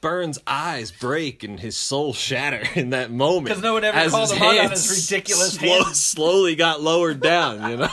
[0.00, 3.46] Burns' eyes break and his soul shatter in that moment.
[3.46, 5.98] Because no one ever called his him out on hands his ridiculous slow, hands.
[6.04, 7.88] slowly got lowered down, you know?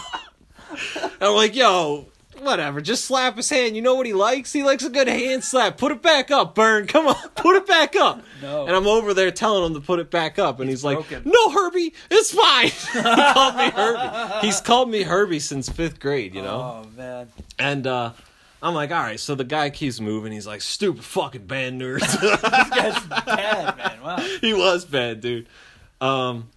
[0.93, 2.07] And I'm like, yo,
[2.41, 3.75] whatever, just slap his hand.
[3.75, 4.51] You know what he likes?
[4.51, 5.77] He likes a good hand slap.
[5.77, 6.87] Put it back up, Burn.
[6.87, 8.21] Come on, put it back up.
[8.41, 8.65] No.
[8.65, 11.49] And I'm over there telling him to put it back up, and he's, like, no,
[11.51, 12.67] Herbie, it's fine.
[12.93, 14.47] he called me Herbie.
[14.47, 16.83] He's called me Herbie since fifth grade, you know?
[16.85, 17.27] Oh man.
[17.57, 18.13] And uh
[18.63, 20.31] I'm like, all right, so the guy keeps moving.
[20.31, 21.99] He's like, stupid fucking band nerds.
[22.69, 24.01] That's bad, man.
[24.03, 24.17] Wow.
[24.39, 25.47] he was bad, dude.
[25.99, 26.49] Um,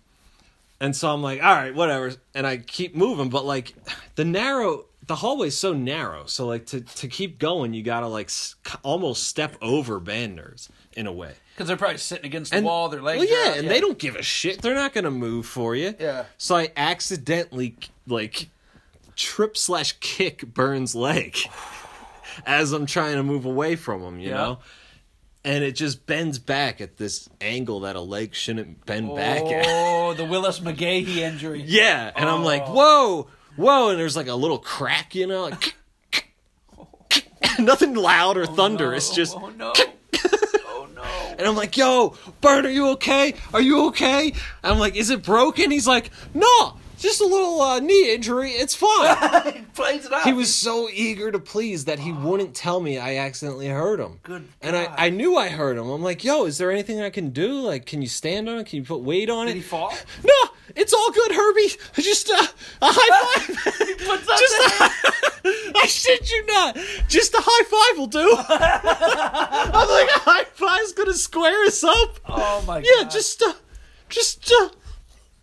[0.80, 2.12] and so I'm like, all right, whatever.
[2.34, 3.72] And I keep moving, but like
[4.16, 6.26] the narrow, the hallway's so narrow.
[6.26, 10.68] So like to to keep going, you gotta like s- almost step over band nerds
[10.94, 11.32] in a way.
[11.54, 12.88] Because they're probably sitting against the And wall.
[12.88, 13.20] Their legs.
[13.20, 14.60] well, yeah, out, and they don't give a shit.
[14.62, 15.94] They're not gonna move for you.
[15.98, 16.24] Yeah.
[16.38, 18.48] So I accidentally like
[19.16, 21.36] trip slash kick Burns' leg
[22.46, 24.34] as I'm trying to move away from him, you Yeah.
[24.36, 24.58] know?
[25.46, 29.66] And it just bends back at this angle that a leg shouldn't bend back at.
[29.68, 31.62] Oh, the Willis McGahee injury.
[31.66, 32.10] Yeah.
[32.16, 32.72] And I'm like, Oh.
[32.72, 33.90] whoa, whoa.
[33.90, 35.44] And there's like a little crack, you know?
[35.44, 35.74] Like,
[37.58, 39.14] nothing loud or thunderous, No.
[39.16, 39.36] just.
[39.36, 39.72] Oh no.
[39.76, 41.02] oh no.
[41.38, 43.34] And I'm like, yo, Bert, are you okay?
[43.52, 44.32] Are you okay?
[44.62, 45.70] I'm like, is it broken?
[45.70, 48.50] He's like, no, just a little uh, knee injury.
[48.52, 49.52] It's fine.
[49.54, 50.22] he plays it out.
[50.24, 54.20] he was so eager to please that he wouldn't tell me I accidentally hurt him.
[54.22, 54.94] Good And I, God.
[54.98, 55.88] I knew I hurt him.
[55.90, 57.60] I'm like, yo, is there anything I can do?
[57.60, 58.66] Like, can you stand on it?
[58.66, 59.56] Can you put weight on Did it?
[59.56, 59.92] he fall?
[60.24, 61.70] No, it's all good, Herbie.
[62.02, 62.46] Just uh,
[62.82, 63.48] a high five.
[64.06, 66.78] What's up Just a, I shit you not.
[67.08, 68.34] Just a high five will do.
[68.48, 72.18] I'm like, a high five's gonna square us up.
[72.28, 72.87] Oh my god.
[72.87, 73.52] Yeah, just uh,
[74.08, 74.68] just uh,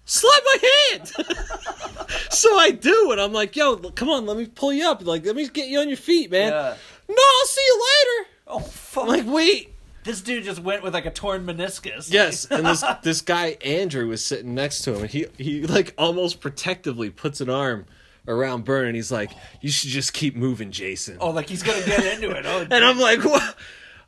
[0.06, 0.58] slap my
[0.92, 1.08] hand.
[1.08, 5.06] so so I do, and I'm like, yo, come on, let me pull you up.
[5.06, 6.52] Like, let me get you on your feet, man.
[6.52, 6.76] Yeah.
[7.08, 8.30] No, I'll see you later.
[8.48, 9.04] Oh fuck!
[9.04, 9.71] I'm like, wait.
[10.04, 12.12] This dude just went with like a torn meniscus.
[12.12, 15.94] Yes, and this this guy Andrew was sitting next to him, and he he like
[15.98, 17.86] almost protectively puts an arm
[18.28, 21.86] around Burn, and he's like, "You should just keep moving, Jason." Oh, like he's gonna
[21.86, 22.46] get into it.
[22.46, 23.56] Oh, and I'm like, "What?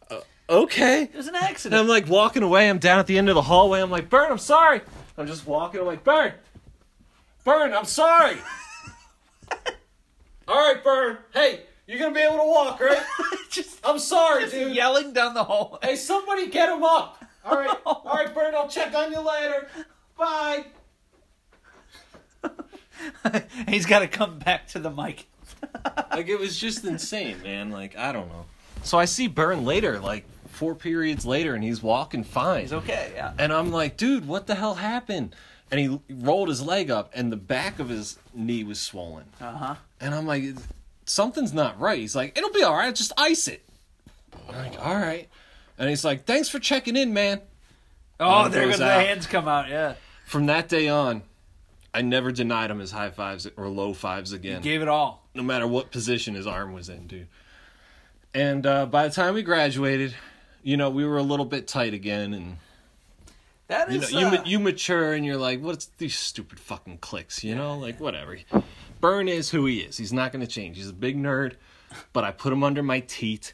[0.10, 1.80] Uh, okay." it was an And accident.
[1.82, 2.70] I'm like walking away.
[2.70, 3.82] I'm down at the end of the hallway.
[3.82, 4.82] I'm like, Burn, I'm sorry.
[5.18, 5.80] I'm just walking.
[5.80, 6.34] I'm like, Burn,
[7.44, 8.38] Burn, I'm sorry.
[10.48, 11.18] All right, Burn.
[11.34, 13.02] Hey, you're gonna be able to walk, right?
[13.50, 14.76] just I'm sorry, just dude.
[14.76, 15.80] yelling down the hallway.
[15.82, 17.24] Hey, somebody get him up.
[17.46, 18.56] All right, all right, Burn.
[18.56, 19.68] I'll check on you later.
[20.18, 20.66] Bye.
[23.68, 25.28] he's got to come back to the mic.
[26.12, 27.72] Like it was just insane, man.
[27.72, 28.46] Like I don't know.
[28.84, 32.62] So I see Burn later, like four periods later, and he's walking fine.
[32.62, 33.12] He's okay.
[33.16, 33.34] Yeah.
[33.38, 35.36] And I'm like, dude, what the hell happened?
[35.72, 39.26] And he rolled his leg up, and the back of his knee was swollen.
[39.42, 39.76] Uh huh.
[40.00, 40.44] And I'm like,
[41.06, 42.00] something's not right.
[42.00, 42.94] He's like, it'll be all right.
[42.94, 43.64] Just ice it.
[44.50, 45.28] I'm like, all right.
[45.78, 47.42] And he's like, thanks for checking in, man.
[48.20, 49.70] Oh, there goes the hands come out.
[49.70, 49.96] Yeah.
[50.26, 51.24] From that day on,
[51.94, 54.62] I never denied him his high fives or low fives again.
[54.62, 55.28] Gave it all.
[55.36, 57.28] no matter what position his arm was in, dude.
[58.34, 60.16] And uh, by the time we graduated,
[60.64, 62.58] you know, we were a little bit tight again, and
[63.68, 64.34] that is you know, is.
[64.34, 68.00] you uh, you mature, and you're like, what's these stupid fucking clicks, you know, like
[68.00, 68.40] whatever.
[69.04, 69.98] Burn is who he is.
[69.98, 70.78] He's not going to change.
[70.78, 71.56] He's a big nerd,
[72.14, 73.54] but I put him under my teat,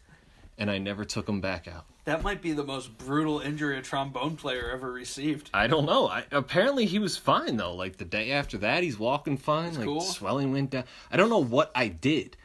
[0.60, 1.86] and I never took him back out.
[2.06, 5.50] that might be the most brutal injury a trombone player ever received.
[5.54, 6.08] I don't know.
[6.08, 7.74] I, apparently, he was fine though.
[7.74, 9.74] Like the day after that, he's walking fine.
[9.74, 10.02] like cool.
[10.02, 10.84] swelling went down.
[11.12, 12.38] I don't know what I did.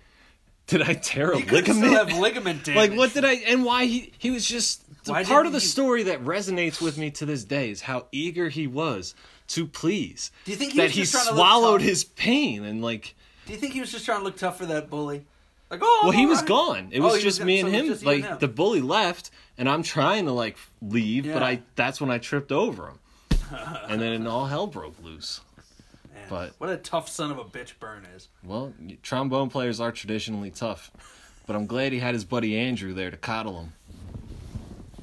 [0.67, 2.09] Did I tear a He could still ligament?
[2.11, 2.77] have ligament damage.
[2.91, 5.67] like what did I and why he he was just Why part of the he-
[5.67, 9.15] story that resonates with me to this day is how eager he was
[9.49, 10.31] to please.
[10.45, 11.89] Do you think he that was he just to look swallowed tough?
[11.89, 13.15] his pain and like
[13.47, 15.25] Do you think he was just trying to look tough for that bully?
[15.71, 16.49] Like, oh, well he was right.
[16.49, 16.89] gone.
[16.93, 17.87] It Oh, was he just was me and so him.
[17.87, 18.39] just like him.
[18.39, 22.53] the bully left and I'm trying to like leave, but I that's when I tripped
[22.53, 22.99] over him.
[23.89, 25.41] and then all hell broke loose.
[26.15, 28.29] Man, but- what a tough son of a bitch Burn is.
[28.45, 30.91] Well, trombone players are traditionally tough,
[31.47, 33.73] but I'm glad he had his buddy Andrew there to coddle him.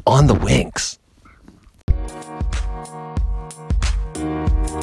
[0.08, 0.98] On the winks.
[4.74, 4.80] I'm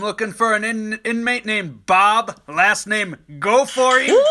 [0.00, 2.40] looking for an in- inmate named Bob.
[2.48, 4.24] Last name Go for you.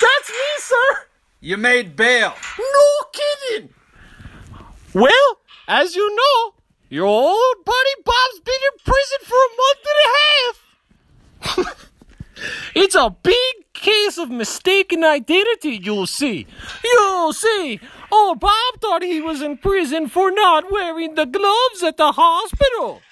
[0.00, 1.06] That's me, sir.
[1.40, 2.34] You made bail.
[2.58, 3.68] No kidding.
[4.92, 6.53] Well, as you know,
[6.94, 11.86] your old buddy Bob's been in prison for a month and a half.
[12.76, 16.46] it's a big case of mistaken identity, you'll see.
[16.84, 17.80] You'll see.
[18.12, 23.02] Old Bob thought he was in prison for not wearing the gloves at the hospital.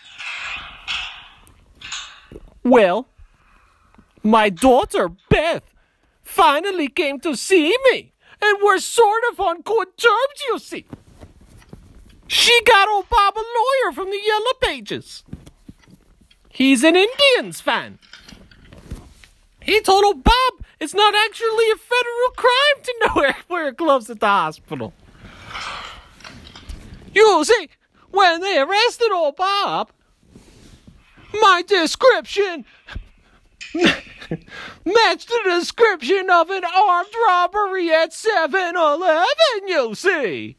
[2.63, 3.09] Well,
[4.23, 5.75] my daughter, Beth,
[6.23, 10.87] finally came to see me, and we're sort of on good terms, you see.
[12.33, 15.23] She got old Bob a lawyer from the Yellow Pages.
[16.49, 17.99] He's an Indians fan.
[19.61, 24.09] He told old Bob it's not actually a federal crime to not wear, wear gloves
[24.09, 24.95] at the hospital.
[27.13, 27.69] You see,
[28.13, 29.91] when they arrested old Bob,
[31.35, 32.65] my description
[33.75, 40.57] matched the description of an armed robbery at 7 Eleven, you see.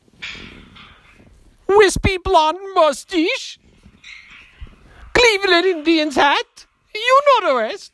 [1.68, 3.60] Wispy blonde mustache,
[5.14, 7.94] Cleveland Indians hat, you know the rest.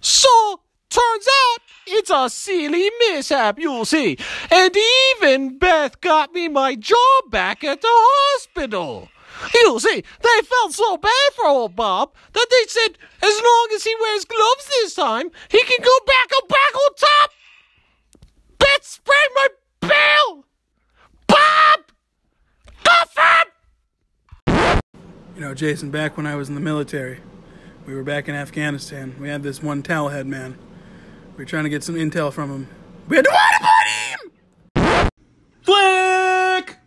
[0.00, 4.18] So, turns out, it's a silly mishap, you'll see.
[4.50, 4.76] And
[5.20, 9.08] even Beth got me my job back at the hospital.
[9.54, 13.84] You'll see, they felt so bad for old Bob that they said as long as
[13.84, 17.30] he wears gloves this time, he can go back on back on top.
[18.58, 19.48] Beth sprang my
[19.80, 20.44] bail.
[21.26, 21.80] Bob!
[22.84, 23.46] Goffin!
[25.42, 27.18] You know, Jason, back when I was in the military,
[27.84, 29.16] we were back in Afghanistan.
[29.18, 30.56] We had this one towelhead man.
[31.32, 32.68] We were trying to get some intel from him.
[33.08, 35.08] We had to waterboard him!
[35.62, 36.78] Flick!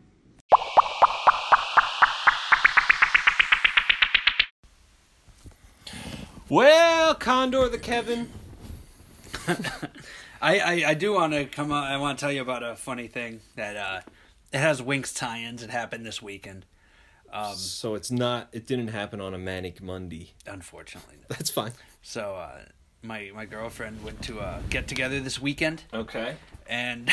[6.48, 8.30] Well, Condor the Kevin.
[10.42, 11.92] I, I, I do want to come out.
[11.92, 14.00] I want to tell you about a funny thing that uh,
[14.54, 15.62] it has Winks tie-ins.
[15.62, 16.66] It happened this weekend.
[17.56, 18.50] So it's not.
[18.52, 20.34] It didn't happen on a manic Monday.
[20.46, 21.16] Unfortunately.
[21.28, 21.72] That's fine.
[22.02, 22.60] So uh,
[23.02, 26.36] my my girlfriend went to a get together this weekend, Okay.
[26.68, 27.10] and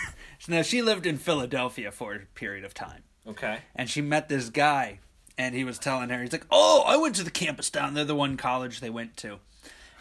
[0.38, 3.58] so now she lived in Philadelphia for a period of time, Okay.
[3.74, 5.00] and she met this guy,
[5.38, 8.04] and he was telling her, he's like, "Oh, I went to the campus down there,
[8.04, 9.38] the one college they went to,"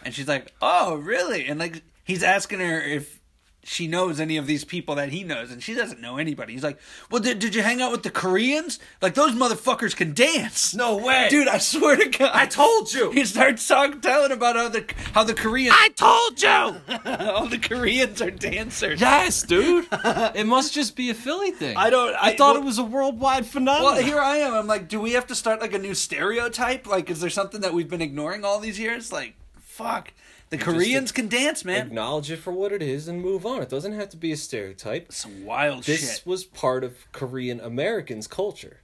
[0.04, 3.20] and she's like, "Oh, really?" And like he's asking her if
[3.68, 6.54] she knows any of these people that he knows, and she doesn't know anybody.
[6.54, 6.78] He's like,
[7.10, 8.80] "Well, did, did you hang out with the Koreans?
[9.02, 11.28] Like those motherfuckers can dance." No way.
[11.30, 11.48] dude!
[11.48, 13.12] I swear to God, I told you.
[13.12, 16.50] He starts talking, telling about how the how the Koreans, I told you.
[17.32, 19.02] all the Koreans are dancers.
[19.02, 19.88] yes, dude.
[19.92, 21.76] it must just be a Philly thing.
[21.76, 22.16] I don't.
[22.16, 23.96] I, thought well- it was a worldwide phenomenon.
[23.96, 24.54] Well, here I am.
[24.54, 26.86] I'm like, do we have to start like a new stereotype?
[26.88, 29.12] Like, is there something that we've been ignoring all these years?
[29.12, 30.14] Like, fuck,
[30.50, 31.88] the Koreans can dance, man.
[31.88, 33.62] Acknowledge it for what it is and move on.
[33.62, 35.12] It doesn't have to be a stereotype.
[35.12, 36.00] Some wild shit.
[36.00, 38.82] This shit was part of Korean Americans' culture.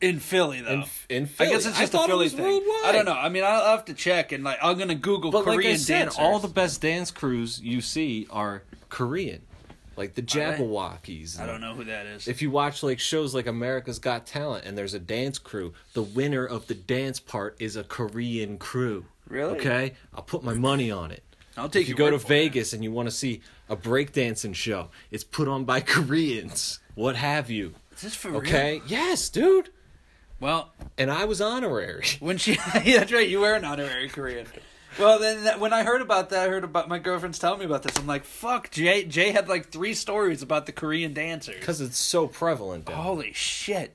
[0.00, 0.84] in Philly, though.
[1.08, 2.44] In, in I guess it's just a thought it Philly was thing.
[2.44, 2.84] worldwide.
[2.84, 3.14] I don't know.
[3.14, 5.76] I mean, I'll have to check and like I'm gonna Google But Korean like I
[5.76, 6.18] said, dancers.
[6.20, 9.42] all the best dance crews you see are Korean,
[9.96, 10.24] like the Are?
[10.26, 11.40] Jabbawockeez.
[11.40, 12.28] I don't know who that is.
[12.28, 16.02] If you watch like shows like America's Got Talent and there's a dance crew, the
[16.02, 19.06] winner of the dance part is a Korean crew.
[19.28, 19.58] Really?
[19.58, 21.22] Okay, I'll put my money on it.
[21.56, 22.28] I'll take If you go to for it.
[22.28, 26.80] Vegas and you want to see a breakdancing show, it's put on by Koreans.
[26.94, 27.74] What have you?
[27.96, 28.38] Is this for real?
[28.38, 28.80] Okay.
[28.86, 29.70] Yes, dude.
[30.40, 32.04] Well, And I was honorary.
[32.20, 32.52] when she
[32.84, 34.46] yeah, that's right you were an honorary korean
[34.98, 37.64] well then that, when i heard about that i heard about my girlfriend's telling me
[37.66, 41.56] about this i'm like fuck jay jay had like three stories about the korean dancers
[41.60, 42.86] Because it's so prevalent.
[42.86, 42.96] Down.
[42.96, 43.94] holy shit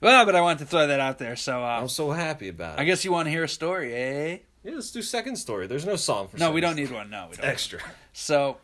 [0.00, 2.78] well but i wanted to throw that out there so uh, I'm so happy about
[2.78, 2.82] it.
[2.82, 5.66] i guess you want to hear a story eh yeah, let's do second story.
[5.66, 7.80] There's no song for no we don't need one no we don't extra.
[8.12, 8.56] so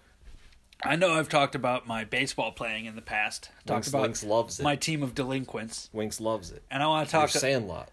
[0.84, 4.24] i know i've talked about my baseball playing in the past talked Winks, about Winks
[4.24, 4.62] loves it.
[4.64, 6.62] my team of delinquents Winks loves it.
[6.70, 7.88] and i want to Your talk Sandlot.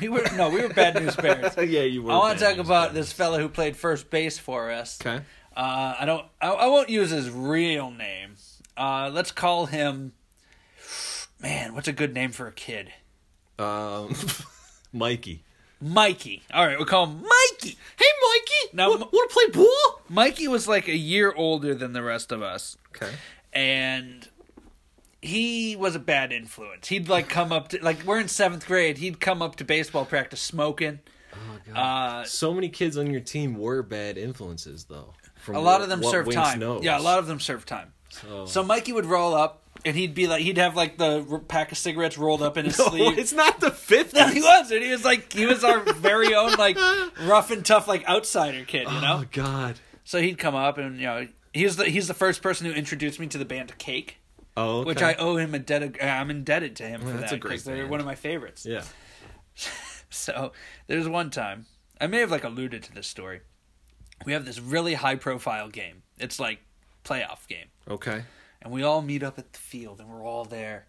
[0.00, 2.12] we were no we were bad news bears yeah, you were.
[2.12, 4.98] I want to talk about this fella who played first base for us.
[5.00, 5.22] Okay.
[5.56, 6.24] Uh, I don't.
[6.40, 8.34] I, I won't use his real name.
[8.76, 10.12] Uh, let's call him.
[11.40, 12.92] Man, what's a good name for a kid?
[13.58, 14.14] Um,
[14.92, 15.44] Mikey.
[15.80, 16.42] Mikey.
[16.52, 17.76] All right, we'll call him Mikey.
[17.96, 18.76] Hey, Mikey.
[18.76, 20.02] Now- want to play ball?
[20.08, 23.10] Mikey was like a year older than the rest of us, Okay.
[23.52, 24.28] and
[25.22, 26.88] he was a bad influence.
[26.88, 28.98] He'd like come up to like we're in seventh grade.
[28.98, 31.00] He'd come up to baseball practice smoking.
[31.32, 32.22] Oh my god!
[32.22, 35.14] Uh, So many kids on your team were bad influences, though.
[35.36, 36.58] From a lot what- of them what served time.
[36.58, 36.82] knows.
[36.84, 37.92] Yeah, a lot of them served time.
[38.10, 41.72] So, So Mikey would roll up, and he'd be like, he'd have like the pack
[41.72, 43.18] of cigarettes rolled up in his no, sleeve.
[43.18, 44.14] it's not the fifth.
[44.14, 46.76] No, he was, and he was like, he was our very own like
[47.22, 49.20] rough and tough like outsider kid, you know.
[49.22, 49.78] Oh God.
[50.04, 53.20] So he'd come up, and you know, he's the he's the first person who introduced
[53.20, 54.18] me to the band Cake,
[54.56, 54.86] Oh, okay.
[54.88, 55.82] which I owe him a debt.
[56.02, 58.14] Uh, I'm indebted to him for that's that a great because they're one of my
[58.16, 58.66] favorites.
[58.66, 58.82] Yeah.
[60.12, 60.50] So
[60.88, 61.66] there's one time
[62.00, 63.42] I may have like alluded to this story.
[64.26, 66.02] We have this really high profile game.
[66.18, 66.58] It's like
[67.04, 67.66] playoff game.
[67.88, 68.24] Okay.
[68.62, 70.86] And we all meet up at the field and we're all there.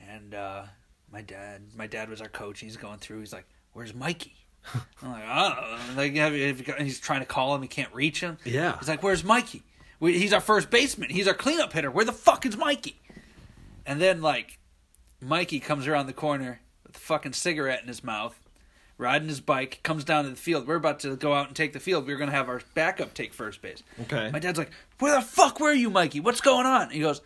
[0.00, 0.64] And uh
[1.12, 4.34] my dad my dad was our coach and he's going through he's like where's mikey?
[5.02, 7.92] I'm like oh like have you, have you he's trying to call him he can't
[7.94, 8.38] reach him.
[8.44, 8.78] Yeah.
[8.78, 9.62] he's like where's mikey?
[10.00, 11.10] We, he's our first baseman.
[11.10, 11.90] He's our cleanup hitter.
[11.90, 13.00] Where the fuck is mikey?
[13.84, 14.58] And then like
[15.20, 18.38] mikey comes around the corner with a fucking cigarette in his mouth
[18.98, 21.72] riding his bike comes down to the field we're about to go out and take
[21.72, 24.30] the field we are going to have our backup take first base Okay.
[24.32, 26.20] my dad's like, "Where the fuck were you, Mikey?
[26.20, 27.20] What's going on?" He goes,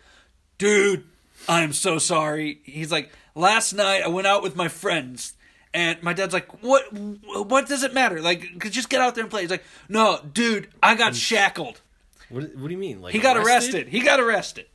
[0.59, 1.05] "Dude,
[1.49, 5.33] I'm so sorry." He's like, "Last night I went out with my friends."
[5.75, 6.93] And my dad's like, "What?
[6.93, 8.21] What does it matter?
[8.21, 11.81] Like, just get out there and play." He's like, "No, dude, I got shackled.
[12.29, 13.01] What, what do you mean?
[13.01, 13.89] Like He got arrested.
[13.89, 14.67] He got arrested."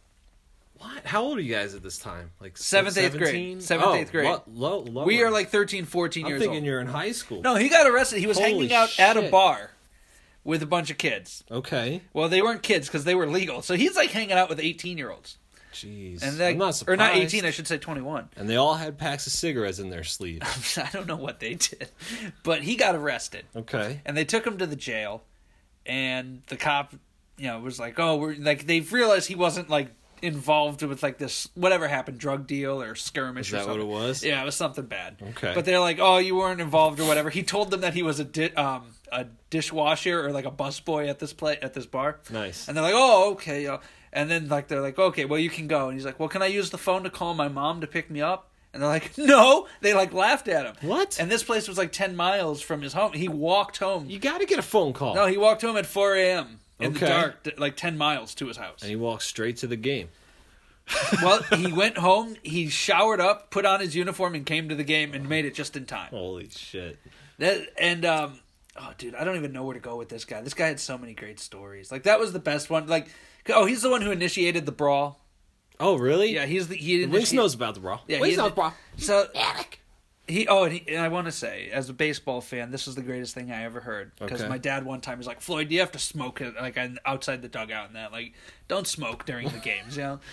[0.80, 1.06] What?
[1.06, 2.32] How old are you guys at this time?
[2.40, 3.62] Like Seventh, eighth grade.
[3.62, 3.62] 17?
[3.62, 4.26] Seventh, Oh, eighth grade.
[4.26, 5.06] Lo- low, lower.
[5.06, 6.66] We are like 13, 14 I'm years thinking old.
[6.66, 7.42] you're in high school.
[7.42, 8.20] No, he got arrested.
[8.20, 9.72] He was Holy hanging out at a bar
[10.44, 11.44] with a bunch of kids.
[11.52, 12.02] Okay.
[12.14, 13.62] Well, they weren't kids because they were legal.
[13.62, 15.38] So he's like hanging out with 18 year olds.
[15.74, 16.24] Jeez.
[16.24, 16.96] And they, I'm not surprised.
[17.00, 18.30] or not 18, I should say 21.
[18.36, 20.78] And they all had packs of cigarettes in their sleeves.
[20.84, 21.90] I don't know what they did,
[22.44, 24.02] but he got arrested, Okay.
[24.06, 25.24] and they took him to the jail,
[25.86, 26.94] and the cop,
[27.38, 29.90] you know, was like, "Oh, we're like they've realized he wasn't like
[30.22, 33.48] involved with like this whatever happened drug deal or skirmish.
[33.50, 34.24] Is or that what it was?
[34.24, 35.18] Yeah, it was something bad.
[35.32, 35.54] Okay.
[35.54, 38.20] but they're like, "Oh, you weren't involved or whatever." He told them that he was
[38.20, 42.20] a di- um a dishwasher or like a busboy at this play at this bar.
[42.30, 42.68] Nice.
[42.68, 43.78] And they're like, "Oh, okay." Yeah.
[44.14, 46.42] And then like they're like, "Okay, well you can go." And he's like, "Well, can
[46.42, 49.12] I use the phone to call my mom to pick me up?" And they're like,
[49.18, 50.76] "No." They like laughed at him.
[50.90, 51.20] What?
[51.20, 53.14] And this place was like ten miles from his home.
[53.14, 54.10] He walked home.
[54.10, 55.16] You got to get a phone call.
[55.16, 56.60] No, he walked home at four a.m.
[56.80, 58.82] in the dark, like ten miles to his house.
[58.82, 60.10] and he walked straight to the game.
[61.22, 64.84] well, he went home, he showered up, put on his uniform, and came to the
[64.86, 66.10] game and made it just in time.
[66.12, 66.98] Holy shit.
[67.40, 68.40] That and um,
[68.78, 70.42] oh, dude, I don't even know where to go with this guy.
[70.42, 71.92] This guy had so many great stories.
[71.92, 72.88] Like that was the best one.
[72.88, 73.10] Like,
[73.50, 75.20] oh, he's the one who initiated the brawl.
[75.80, 76.34] Oh, really?
[76.34, 77.06] Yeah, he's the he.
[77.06, 78.02] Winks initi- knows about the brawl.
[78.08, 78.74] Yeah, Winks he- knows brawl.
[78.96, 79.28] So
[80.28, 82.96] he oh, and, he, and I want to say, as a baseball fan, this is
[82.96, 84.12] the greatest thing I ever heard.
[84.20, 84.50] Because Okay.
[84.50, 87.48] my dad one time was like, "Floyd, you have to smoke it like outside the
[87.48, 88.12] dugout and that.
[88.12, 88.34] Like,
[88.68, 90.20] don't smoke during the games." You know.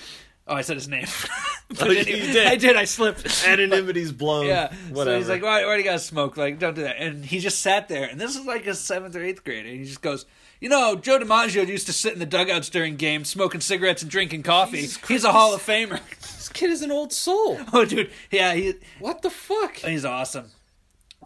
[0.47, 1.07] Oh, I said his name.
[1.81, 2.47] Oh, I you didn't even- did.
[2.47, 2.77] I did.
[2.77, 3.47] I slipped.
[3.47, 4.45] Anonymity's blown.
[4.45, 4.75] Yeah.
[4.91, 5.13] Whatever.
[5.13, 6.37] So he's like, why, why do you guys smoke?
[6.37, 6.97] Like, don't do that.
[6.99, 8.05] And he just sat there.
[8.05, 9.67] And this is like a seventh or eighth grader.
[9.71, 10.27] And he just goes,
[10.65, 14.11] you know, Joe DiMaggio used to sit in the dugouts during games, smoking cigarettes and
[14.11, 14.79] drinking coffee.
[14.81, 16.01] Jesus He's a Hall of Famer.
[16.23, 17.59] this kid is an old soul.
[17.75, 18.11] oh, dude.
[18.31, 19.77] Yeah, he, What the fuck?
[19.77, 20.47] he's awesome.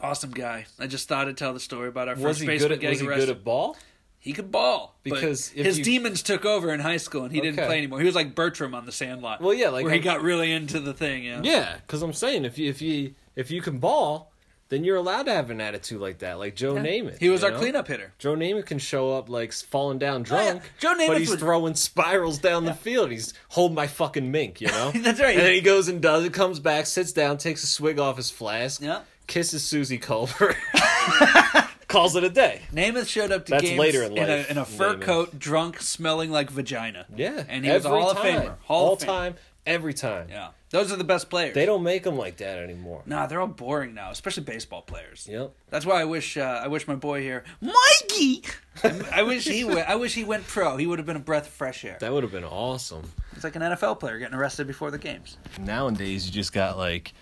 [0.02, 0.66] Awesome guy.
[0.80, 2.80] I just thought I'd tell the story about our Was first he baseman good at
[2.80, 3.26] getting was he arrested.
[3.26, 3.76] good at ball?
[4.18, 7.32] He could ball but Because if his you- demons took over in high school and
[7.32, 7.66] he didn't Okay.
[7.68, 8.00] play anymore.
[8.00, 9.40] He was like Bertram on the Sandlot.
[9.40, 11.22] Well, yeah, like where he I'm- got really into the thing.
[11.22, 11.40] Yeah.
[11.44, 14.32] Yeah, because I'm saying if you if you if you can ball,
[14.70, 17.18] then you're allowed to have an attitude like that, like Joe Namath.
[17.18, 17.58] He was our know?
[17.58, 18.12] cleanup hitter.
[18.18, 20.50] Joe Namath can show up like falling down Oh, yeah.
[20.50, 20.62] drunk.
[20.78, 23.10] Joe Namath but he's would- throwing spirals down the field.
[23.10, 24.90] He's hold my fucking mink, you know.
[24.94, 25.36] That's right.
[25.36, 28.16] And then he goes and does it, comes back, sits down, takes a swig off
[28.18, 29.00] his flask, Yeah.
[29.26, 30.54] kisses Susie Culver,
[31.88, 32.62] calls it a day.
[32.72, 35.00] Namath showed up to That's games later in in, life, a, in a fur Namath.
[35.02, 37.06] coat, drunk, smelling like vagina.
[37.16, 38.36] Yeah, and he was a Hall time.
[38.36, 38.54] of Famer.
[38.64, 39.06] Hall all of Fame.
[39.08, 39.34] time,
[39.68, 40.28] every time.
[40.28, 41.54] Yeah, those are the best players.
[41.54, 43.02] They don't make them like that anymore.
[43.06, 45.28] Nah, they're all boring now, especially baseball players.
[45.30, 45.52] Yep.
[45.70, 48.42] That's why I wish uh, I wish my boy here, Mikey.
[48.82, 49.88] I, I wish he went.
[49.88, 50.76] I wish he went pro.
[50.76, 51.98] He would have been a breath of fresh air.
[52.00, 53.08] That would have been awesome.
[53.34, 55.36] It's like an NFL player getting arrested before the games.
[55.60, 57.12] Nowadays, you just got like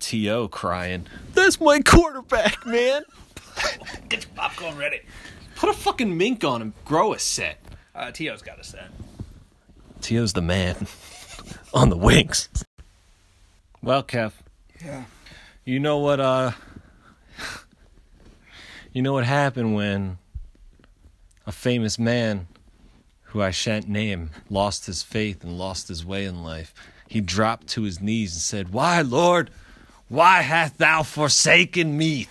[0.00, 0.48] T.O.
[0.48, 3.04] crying, That's my quarterback, man.
[4.08, 5.00] Get your popcorn ready.
[5.54, 6.74] Put a fucking mink on him.
[6.84, 7.58] Grow a set.
[7.94, 8.90] Uh, T.O.'s got a set.
[10.00, 10.86] T.O.'s the man
[11.74, 12.48] on the wings.
[13.82, 14.32] Well, Kev,
[14.82, 15.04] Yeah.
[15.64, 16.52] you know what, uh,
[18.92, 20.18] you know what happened when
[21.46, 22.46] a famous man
[23.24, 26.72] who I shan't name lost his faith and lost his way in life.
[27.08, 29.50] He dropped to his knees and said, Why, Lord,
[30.08, 32.28] why hast thou forsaken me?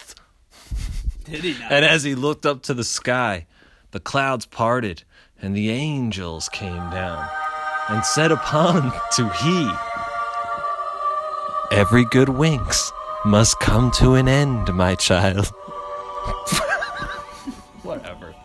[1.26, 1.72] Did he not?
[1.72, 3.46] And as he looked up to the sky,
[3.92, 5.04] the clouds parted,
[5.42, 7.28] and the angels came down,
[7.90, 9.72] and said upon to he,
[11.74, 12.92] Every good winks
[13.26, 15.48] must come to an end, my child.
[17.82, 18.36] Whatever.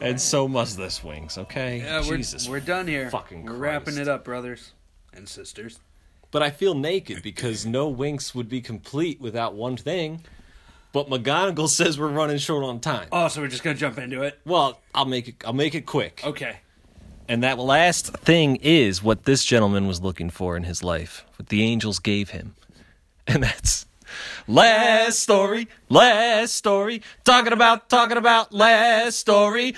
[0.00, 1.78] and so must this winks, okay?
[1.78, 3.10] yeah, we're, Jesus we're done here.
[3.10, 4.72] fucking We're wrapping it up, brothers
[5.12, 5.78] and sisters.
[6.32, 10.24] But I feel naked because no winks would be complete without one thing.
[10.92, 13.06] But McGonagall says we're running short on time.
[13.12, 14.40] Oh, so we're just gonna jump into it?
[14.44, 15.36] Well, I'll make it.
[15.46, 16.22] I'll make it quick.
[16.24, 16.56] Okay.
[17.28, 21.50] And that last thing is what this gentleman was looking for in his life, what
[21.50, 22.54] the angels gave him.
[23.26, 23.84] And that's
[24.46, 29.74] last story, last story, talking about, talking about last story.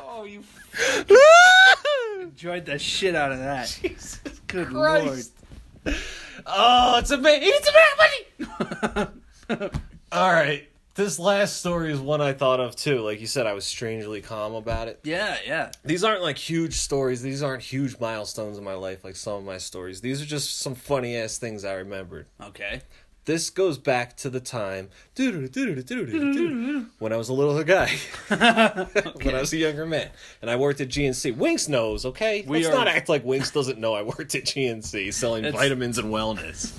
[0.00, 0.44] Oh, you
[2.22, 3.66] enjoyed the shit out of that.
[3.82, 5.32] Jesus, good Christ.
[5.84, 5.96] lord.
[6.46, 9.06] Oh, it's a ba- it's a
[9.56, 9.70] buddy.
[10.12, 10.68] All right.
[10.94, 12.98] This last story is one I thought of too.
[13.02, 14.98] Like you said, I was strangely calm about it.
[15.04, 15.70] Yeah, yeah.
[15.84, 17.22] These aren't like huge stories.
[17.22, 20.00] These aren't huge milestones in my life like some of my stories.
[20.00, 22.26] These are just some funny ass things I remembered.
[22.42, 22.82] Okay.
[23.28, 27.90] This goes back to the time when I was a little guy,
[28.28, 30.08] when I was a younger man,
[30.40, 31.36] and I worked at GNC.
[31.36, 32.42] Winks knows, okay?
[32.46, 35.60] We Let's are- not act like Winks doesn't know I worked at GNC selling It's-
[35.60, 36.72] vitamins and wellness.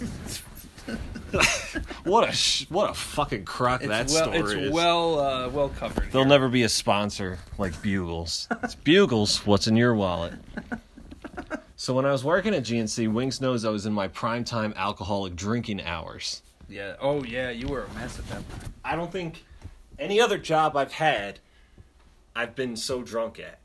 [2.03, 4.71] what a sh- what a fucking crock It's that well, story it's is.
[4.71, 6.11] well, uh, well covered.
[6.11, 6.29] There'll here.
[6.29, 8.47] never be a sponsor like Bugles.
[8.63, 9.45] It's Bugles.
[9.45, 10.33] What's in your wallet?
[11.79, 15.37] So when I was working at GNC, Winks knows I was in my primetime alcoholic
[15.37, 16.41] drinking hours.
[16.67, 16.97] Yeah.
[16.99, 17.51] Oh, yeah.
[17.51, 18.73] You were a mess at that point.
[18.83, 19.45] I don't think
[19.97, 21.39] any other job I've had,
[22.35, 23.59] I've been so drunk at.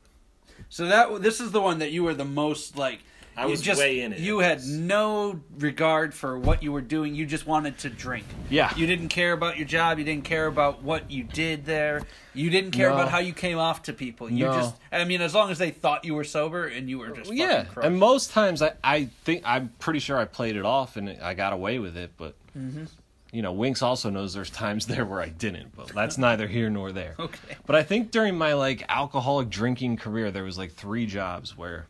[0.69, 2.99] So that this is the one that you were the most like.
[3.37, 4.19] I was just, way in it.
[4.19, 7.15] You had no regard for what you were doing.
[7.15, 8.25] You just wanted to drink.
[8.49, 8.73] Yeah.
[8.75, 9.99] You didn't care about your job.
[9.99, 12.03] You didn't care about what you did there.
[12.33, 12.95] You didn't care No.
[12.95, 14.29] about how you came off to people.
[14.29, 14.53] You No.
[14.53, 17.23] just, I mean, as long as they thought you were sober and you were just
[17.29, 17.85] fucking Yeah, crushed.
[17.87, 21.33] and most times I, I think I'm pretty sure I played it off and I
[21.33, 22.85] got away with it, but Mm-hmm.
[23.33, 26.69] you know, Winks also knows there's times there where I didn't, but that's neither here
[26.69, 27.15] nor there.
[27.19, 27.55] Okay.
[27.65, 31.87] But I think during my like alcoholic drinking career, there was like three jobs where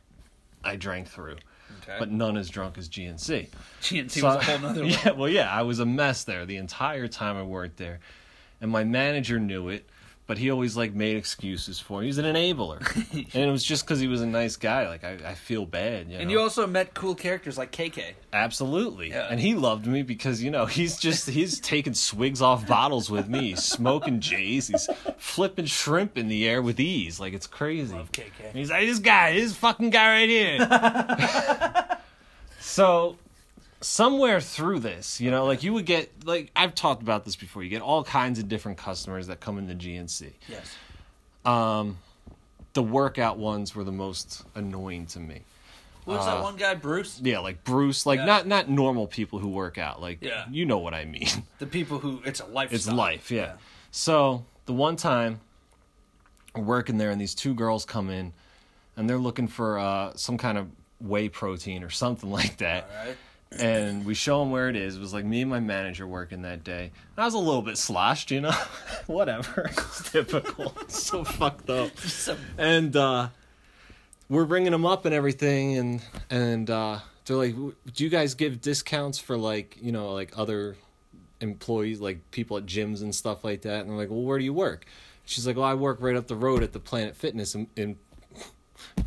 [0.66, 1.38] I drank through.
[1.82, 1.95] Okay.
[1.99, 3.47] but none as drunk as GNC.
[3.82, 4.89] GNC So- was a whole nother one.
[4.89, 7.99] yeah, well, yeah, I was a mess there the entire time I worked there,
[8.61, 9.88] and my manager knew it,
[10.28, 12.03] but he always like made excuses for him.
[12.03, 12.80] He was an enabler,
[13.34, 14.88] and it was just because he was a nice guy.
[14.88, 16.32] Like I, I feel bad, you And know?
[16.32, 18.13] you also met cool characters like KK.
[18.34, 19.28] Absolutely, Yeah.
[19.30, 23.28] and he loved me because you know he's just he's taking swigs off bottles with
[23.28, 27.93] me, he's smoking J's, he's flipping shrimp in the air with ease, like it's crazy.
[27.95, 28.32] Love KK.
[28.49, 31.97] And he's like, this guy, this fucking guy right here.
[32.59, 33.17] so,
[33.86, 37.63] somewhere through this, you know, like you would get, like, I've talked about this before,
[37.63, 40.33] you get all kinds of different customers that come in the GNC.
[40.47, 40.75] Yes.
[41.45, 41.97] Um,
[42.73, 45.41] the workout ones were the most annoying to me.
[46.05, 47.19] What was Uh, that one guy, Bruce?
[47.23, 48.25] Yeah, like Bruce, like Yeah.
[48.25, 50.45] not not normal people who work out, like Yeah.
[50.51, 51.27] you know what I mean.
[51.59, 52.75] The people who it's a lifestyle.
[52.75, 53.53] It's life, yeah.
[53.91, 55.39] So the one time
[56.55, 58.33] we're working there, and these two girls come in,
[58.97, 60.67] and they're looking for uh, some kind of
[60.99, 62.83] whey protein or something like that.
[62.99, 63.17] All right.
[63.59, 64.97] And we show them where it is.
[64.97, 66.91] It was like me and my manager working that day.
[67.15, 68.51] And I was a little bit sloshed, you know.
[69.07, 70.73] Whatever, it's typical.
[70.87, 71.97] So fucked up.
[71.99, 73.29] So, And uh,
[74.29, 78.61] we're bringing them up and everything, and and uh, they're like, "Do you guys give
[78.61, 80.75] discounts for like you know like other
[81.41, 84.45] employees, like people at gyms and stuff like that?" And I'm like, "Well, where do
[84.45, 84.85] you work?"
[85.25, 87.97] She's like, "Well, I work right up the road at the Planet Fitness in, in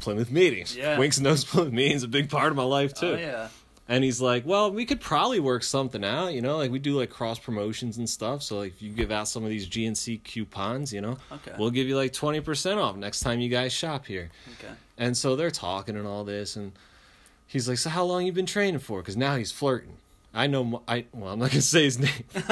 [0.01, 0.77] Plymouth Meetings.
[0.77, 0.99] Yeah.
[0.99, 3.49] Winks knows Plymouth Meetings a big part of my life too." oh yeah.
[3.91, 6.97] And he's like, "Well, we could probably work something out, you know, like we do
[6.99, 8.43] like cross promotions and stuff.
[8.43, 11.53] So like if you give out some of these GNC coupons, you know, Okay.
[11.59, 14.75] we'll give you like 20% off next time you guys shop here." Okay.
[14.99, 16.73] And so they're talking and all this, and
[17.47, 19.97] he's like, "So how long you been training for?" Because now he's flirting.
[20.35, 20.83] I know.
[20.87, 22.25] I well, I'm not gonna say his name.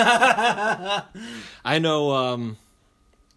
[1.65, 2.57] I know um,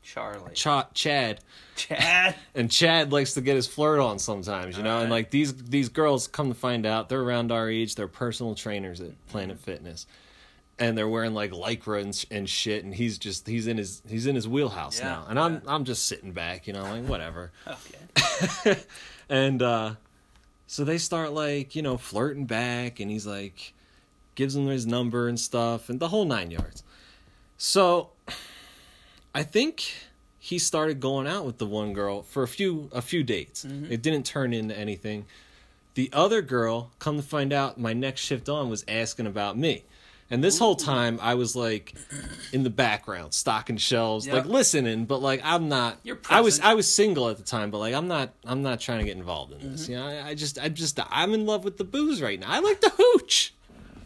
[0.01, 0.53] Charlie.
[0.53, 1.39] Ch- Chad,
[1.75, 2.35] Chad.
[2.55, 4.99] and Chad likes to get his flirt on sometimes, you know.
[4.99, 7.95] And like these these girls come to find out, they're around our age.
[7.95, 10.07] They're personal trainers at Planet Fitness,
[10.79, 12.83] and they're wearing like lycra and, and shit.
[12.83, 15.25] And he's just he's in his he's in his wheelhouse Yeah, now.
[15.29, 15.59] And I'm yeah.
[15.67, 17.51] I'm just sitting back, you know, like whatever.
[17.67, 18.79] Okay.
[19.29, 19.93] and uh
[20.67, 23.73] so they start like you know flirting back and he's like
[24.35, 26.83] gives them his number and stuff and the whole nine yards
[27.57, 28.09] so
[29.33, 29.93] i think
[30.37, 33.65] he started going out with the one girl for a few a few dates.
[33.65, 35.25] It didn't turn into anything.
[35.95, 39.83] The other girl come to find out my next shift on was asking about me.
[40.31, 41.93] And this whole time i was like
[42.53, 44.35] in the background stocking shelves Yeah.
[44.35, 47.69] like listening but like i'm not You're i was i was single at the time
[47.71, 49.71] but like i'm not i'm not trying to get involved in Mm-hmm.
[49.71, 50.05] this you know?
[50.07, 52.47] I, I just i just i'm in love with the booze right now.
[52.49, 53.53] I like the hooch.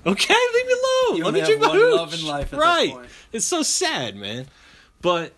[0.05, 0.33] Okay?
[0.53, 1.17] Leave me alone.
[1.17, 1.95] You let me drink one hooch.
[1.95, 2.91] love in life at this right.
[2.91, 3.07] point.
[3.33, 4.47] it's so sad man
[5.03, 5.33] but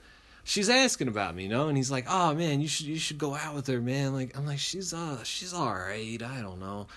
[0.45, 3.17] she's asking about me, you know, and he's like, "Oh man, you should you should
[3.17, 6.61] go out with her, man." Like I'm like, "She's uh she's all right, I don't
[6.61, 6.87] know."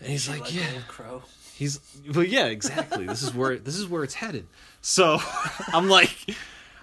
[0.00, 1.22] And he's like, Like "Yeah." Crow.
[1.54, 1.80] He's
[2.12, 3.06] well, yeah, exactly.
[3.06, 4.46] this is where this is where it's headed.
[4.82, 5.18] So
[5.72, 6.14] I'm like,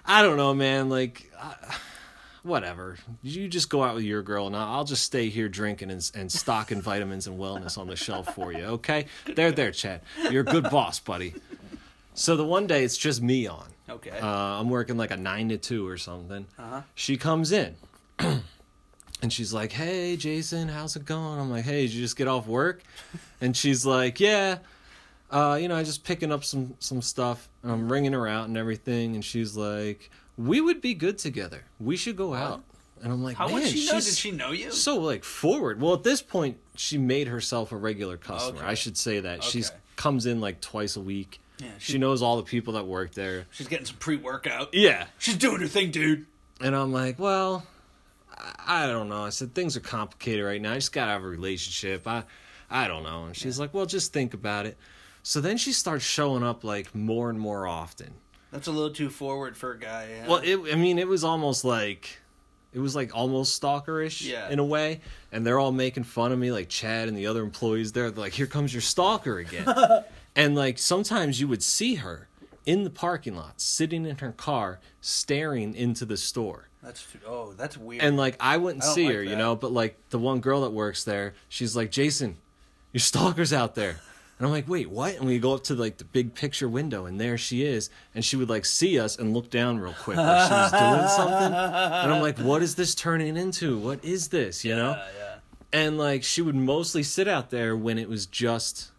[0.06, 0.88] I don't know, man.
[0.88, 1.54] Like, uh,
[2.42, 2.96] whatever.
[3.22, 6.10] You just go out with your girl, and I'll I'll just stay here drinking and,
[6.14, 8.64] and stocking vitamins and wellness on the shelf for you.
[8.64, 10.00] Okay, there, there, Chad.
[10.30, 11.34] You're a good boss, buddy.
[12.14, 13.73] So the one day it's just me on.
[13.88, 14.18] Okay.
[14.18, 16.46] Uh, I'm working like a nine to two or something.
[16.58, 16.82] Uh-huh.
[16.94, 17.76] She comes in.
[19.22, 22.28] And she's like, "Hey, Jason, how's it going?" I'm like, "Hey, did you just get
[22.28, 22.82] off work?"
[23.40, 24.58] And she's like, "Yeah,
[25.30, 27.48] uh, you know, I just picking up some some stuff.
[27.62, 31.64] And I'm ringing her out and everything." And she's like, "We would be good together.
[31.80, 32.64] We should go out."
[33.02, 33.92] And I'm like, How "Man, would she know?
[33.94, 34.70] Did she know you?
[34.70, 38.58] so like forward?" Well, at this point, she made herself a regular customer.
[38.58, 38.68] Okay.
[38.68, 41.40] I should say that she's comes in like twice a week.
[41.58, 43.46] Yeah, she, she- knows all the people that work there.
[43.50, 44.74] She's getting some pre-workout.
[44.74, 46.26] Yeah, She's doing her thing, dude.
[46.60, 47.64] and I'm like, well,
[48.36, 49.24] I, I don't know.
[49.24, 50.72] I said things are complicated right now.
[50.72, 52.06] I just gotta have a relationship.
[52.06, 52.24] I,
[52.70, 53.26] I don't know.
[53.26, 54.76] And she's like, well, just think about it.
[55.22, 58.14] So then she starts showing up like more and more often.
[58.50, 60.08] That's a little too forward for a guy.
[60.10, 60.26] Yeah.
[60.28, 62.18] Well, it, I mean, it was almost like,
[62.72, 64.48] it was like almost stalkerish Yeah.
[64.48, 65.00] in a way.
[65.32, 68.10] And they're all making fun of me, like Chad and the other employees there.
[68.10, 69.66] They're like, here comes your stalker again.
[70.36, 72.28] and like sometimes you would see her
[72.66, 76.68] in the parking lot, sitting in her car, staring into the store.
[76.82, 78.02] that's oh, that's weird.
[78.02, 80.62] and like I wouldn't I see like her, you know, but like the one girl
[80.62, 82.36] that works there, she's like, Jason,
[82.92, 84.00] your stalker's out there.
[84.38, 85.14] And I'm like, wait, what?
[85.14, 87.88] And we go up to like the big picture window, and there she is.
[88.14, 91.08] And she would like see us and look down real quick like she was doing
[91.08, 91.54] something.
[91.54, 93.78] And I'm like, what is this turning into?
[93.78, 94.64] What is this?
[94.64, 94.90] You know?
[94.90, 95.34] yeah, yeah.
[95.72, 98.90] And like she would mostly sit out there when it was just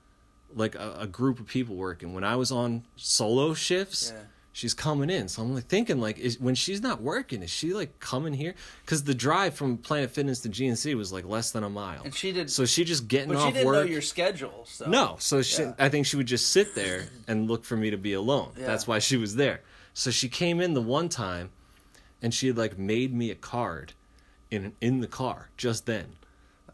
[0.56, 2.14] like a, a group of people working.
[2.14, 4.22] When I was on solo shifts, Yeah.
[4.54, 5.28] she's coming in.
[5.28, 8.56] So I'm like thinking like, is when she's not working, is she like coming here?
[8.86, 12.02] Because the drive from Planet Fitness to GNC was like less than a mile.
[12.04, 13.76] And she did- So she just getting But off she didn't work.
[13.86, 14.64] know your schedule.
[14.66, 14.88] So.
[14.90, 15.74] No, so she, Yeah.
[15.78, 18.52] I think she would just sit there and look for me to be alone.
[18.58, 18.66] Yeah.
[18.66, 19.62] That's why she was there.
[19.94, 21.52] So she came in the one time,
[22.22, 23.94] and she had like made me a card,
[24.52, 26.16] in in the car just then.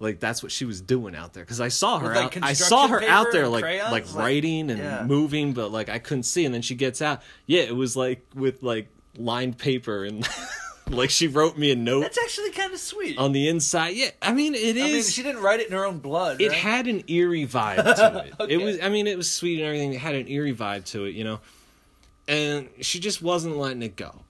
[0.02, 2.44] Like that's what she was doing out there because I saw her With, like, out.
[2.44, 3.92] I saw her out there like crayons?
[3.92, 5.04] like writing and Yeah.
[5.04, 6.44] moving, but like I couldn't see.
[6.46, 7.22] And then she gets out.
[7.46, 8.88] Yeah, it was like with like
[9.18, 10.28] lined paper and
[10.90, 13.18] like she wrote me a note That's actually kind of sweet.
[13.18, 13.90] on the inside.
[13.96, 14.84] Yeah, I mean it is.
[14.84, 16.42] I mean, she didn't write it in her own blood.
[16.42, 16.58] It right?
[16.58, 18.34] had an eerie vibe to it.
[18.40, 18.54] Okay.
[18.54, 19.94] It was, I mean, it was sweet and everything.
[19.94, 21.40] It had an eerie vibe to it, you know.
[22.28, 24.22] And she just wasn't letting it go,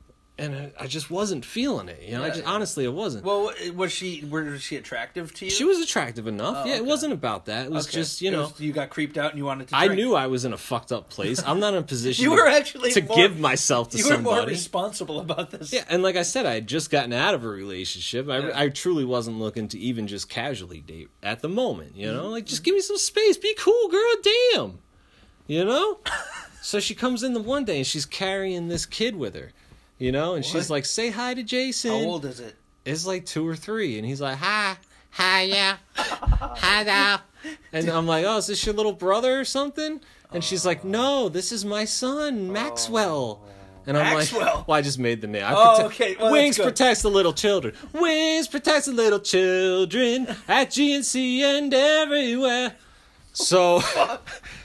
[0.41, 2.01] and I, just wasn't feeling it.
[2.03, 2.49] You know, I just yeah.
[2.49, 3.23] honestly, it wasn't.
[3.23, 4.23] Well, was she?
[4.29, 5.51] Was she attractive to you?
[5.51, 6.57] she was attractive enough.
[6.59, 7.67] Oh, yeah, it wasn't about that.
[7.67, 7.97] It was Okay.
[7.99, 8.41] just, you know.
[8.43, 9.75] was- you got creeped out and you wanted to.
[9.75, 11.41] I knew I was in a fucked up place.
[11.45, 14.17] I'm not in a position You were actually to more- give myself to You were
[14.17, 15.71] more responsible about this.
[15.71, 18.27] Yeah, and like I said, I had just gotten out of a relationship.
[18.29, 18.51] I, Yeah.
[18.55, 21.95] I truly wasn't looking to even just casually date at the moment.
[21.95, 22.17] You Mm-hmm.
[22.17, 24.15] know, like just give me some space, be cool, girl.
[24.53, 24.79] Damn,
[25.47, 25.99] you know.
[26.61, 29.51] so she comes in the one day and she's carrying this kid with her,
[30.02, 32.56] you know, and she's like, "Say hi to Jason." How old is it?
[32.86, 34.76] It's like two or three, and he's like, "Hi."
[35.14, 35.76] Hi, yeah.
[35.95, 37.20] Hi there.
[37.74, 39.99] And I'm like, oh, is this your little brother or something?
[40.32, 43.41] And she's like, no, this is my son, oh, Maxwell.
[43.88, 44.41] And I'm Maxwell.
[44.45, 45.43] like, well, I just made the name.
[45.43, 46.16] I Oh, protect- okay.
[46.20, 47.74] Well, Winks protects the little children.
[47.93, 52.76] Winks protects the little children at GNC and everywhere.
[53.34, 53.82] So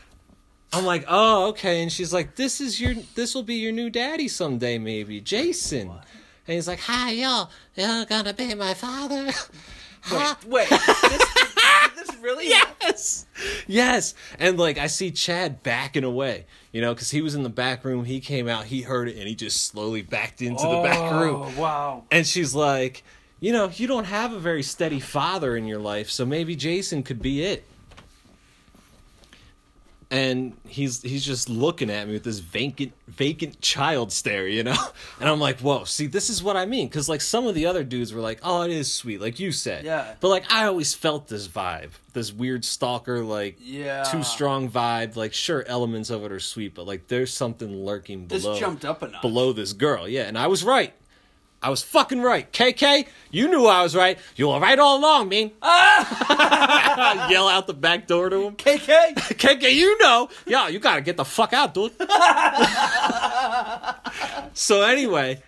[0.77, 1.83] I'm like, oh, okay.
[1.83, 5.89] And she's like, this is your, this will be your new daddy someday, maybe, Jason.
[5.89, 7.51] And he's like, hi, y'all.
[7.75, 9.31] You're gonna be my father.
[10.13, 10.69] Wait, wait.
[10.69, 11.25] this,
[11.97, 12.49] this really?
[12.49, 13.27] yes
[13.67, 17.49] yes and like i see chad backing away you know because he was in the
[17.49, 20.83] back room he came out he heard it and he just slowly backed into the
[20.83, 22.05] back oh, room Oh, wow.
[22.11, 23.03] and she's like
[23.41, 27.03] you know you don't have a very steady father in your life so maybe jason
[27.03, 27.65] could be it
[30.11, 34.77] and he's he's just looking at me with this vacant vacant child stare, you know.
[35.21, 37.67] And I'm like, whoa, see, this is what I mean, because like some of the
[37.67, 40.15] other dudes were like, oh, it is sweet, like you said, Yeah.
[40.21, 44.05] But like I always felt this vibe, this weird stalker, like Yeah.
[44.05, 45.17] too strong vibe.
[45.17, 48.51] Like sure, elements of it are sweet, but like there's something lurking below.
[48.53, 49.23] This jumped up a notch.
[49.23, 50.07] below this girl.
[50.07, 50.93] Yeah, and I was right.
[51.63, 52.51] I was fucking right.
[52.53, 54.19] KK, you knew I was right.
[54.37, 55.51] You were right all along, man.
[55.63, 57.29] Ah!
[57.31, 58.57] Yell out the back door to him.
[58.57, 59.15] KK.
[59.15, 60.29] KK, you know.
[60.47, 61.93] Yeah, you gotta get the fuck out, dude.
[64.55, 65.43] so anyway,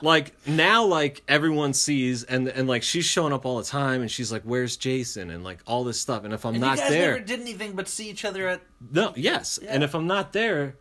[0.00, 4.10] like now like everyone sees and and like she's showing up all the time and
[4.10, 5.30] she's like, Where's Jason?
[5.30, 6.24] And like all this stuff.
[6.24, 8.48] And if I'm And not you guys there never did anything but see each other
[8.48, 8.62] at.
[8.90, 9.58] no, yes.
[9.58, 10.76] And if I'm not there,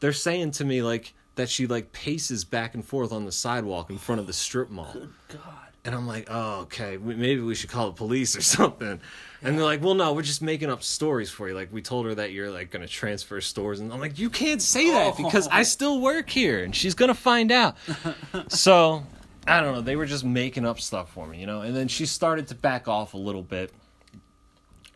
[0.00, 3.90] they're saying to me like that she like paces back and forth on the sidewalk
[3.90, 4.92] in front of the strip mall.
[4.92, 5.42] Good God.
[5.82, 9.00] And I'm like, oh, okay, maybe we should call the police or something.
[9.42, 11.54] And they're like, well, no, we're just making up stories for you.
[11.54, 13.80] Like, we told her that you're like going to transfer stores.
[13.80, 15.24] And I'm like, you can't say that oh.
[15.24, 17.78] because I still work here and she's going to find out.
[18.48, 19.02] so,
[19.46, 19.80] I don't know.
[19.80, 21.62] They were just making up stuff for me, you know?
[21.62, 23.72] And then she started to back off a little bit.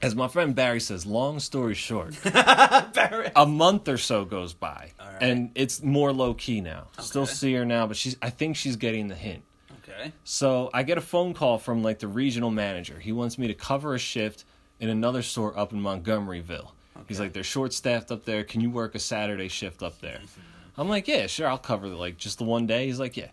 [0.02, 5.16] As my friend Barry says, long story short, a month or so goes by, right.
[5.20, 6.88] and it's more low key now.
[6.98, 8.16] Still see her now, but she's.
[8.20, 9.42] I think she's getting the hint.
[9.82, 10.12] Okay.
[10.24, 12.98] So I get a phone call from like the regional manager.
[12.98, 14.44] He wants me to cover a shift
[14.80, 16.70] in another store up in Montgomeryville.
[17.08, 18.44] He's like, they're short staffed up there.
[18.44, 20.20] Can you work a Saturday shift up there?
[20.76, 22.86] I'm like, yeah, sure, I'll cover like just the one day.
[22.86, 23.28] He's like, yeah.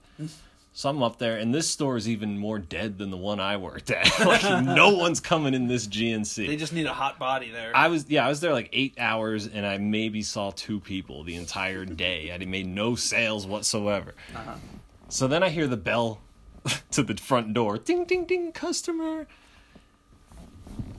[0.74, 3.57] So I'm up there, and this store is even more dead than the one I
[3.57, 4.07] worked at.
[4.26, 6.47] like, no one's coming in this GNC.
[6.47, 7.76] They just need a hot body there.
[7.76, 11.24] I was yeah, I was there like eight hours, and I maybe saw two people
[11.24, 12.32] the entire day.
[12.34, 14.15] I made no sales whatsoever.
[14.34, 14.55] Uh-huh.
[15.09, 16.22] So then I hear the bell
[16.91, 17.78] to the front door.
[17.78, 19.28] Ding ding ding, customer.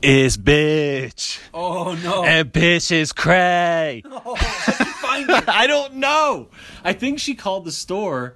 [0.02, 2.24] Is bitch, oh no.
[2.24, 4.02] and bitch is cray.
[4.04, 5.48] oh, how'd find it?
[5.48, 6.48] I don't know.
[6.84, 8.34] I think she called the store,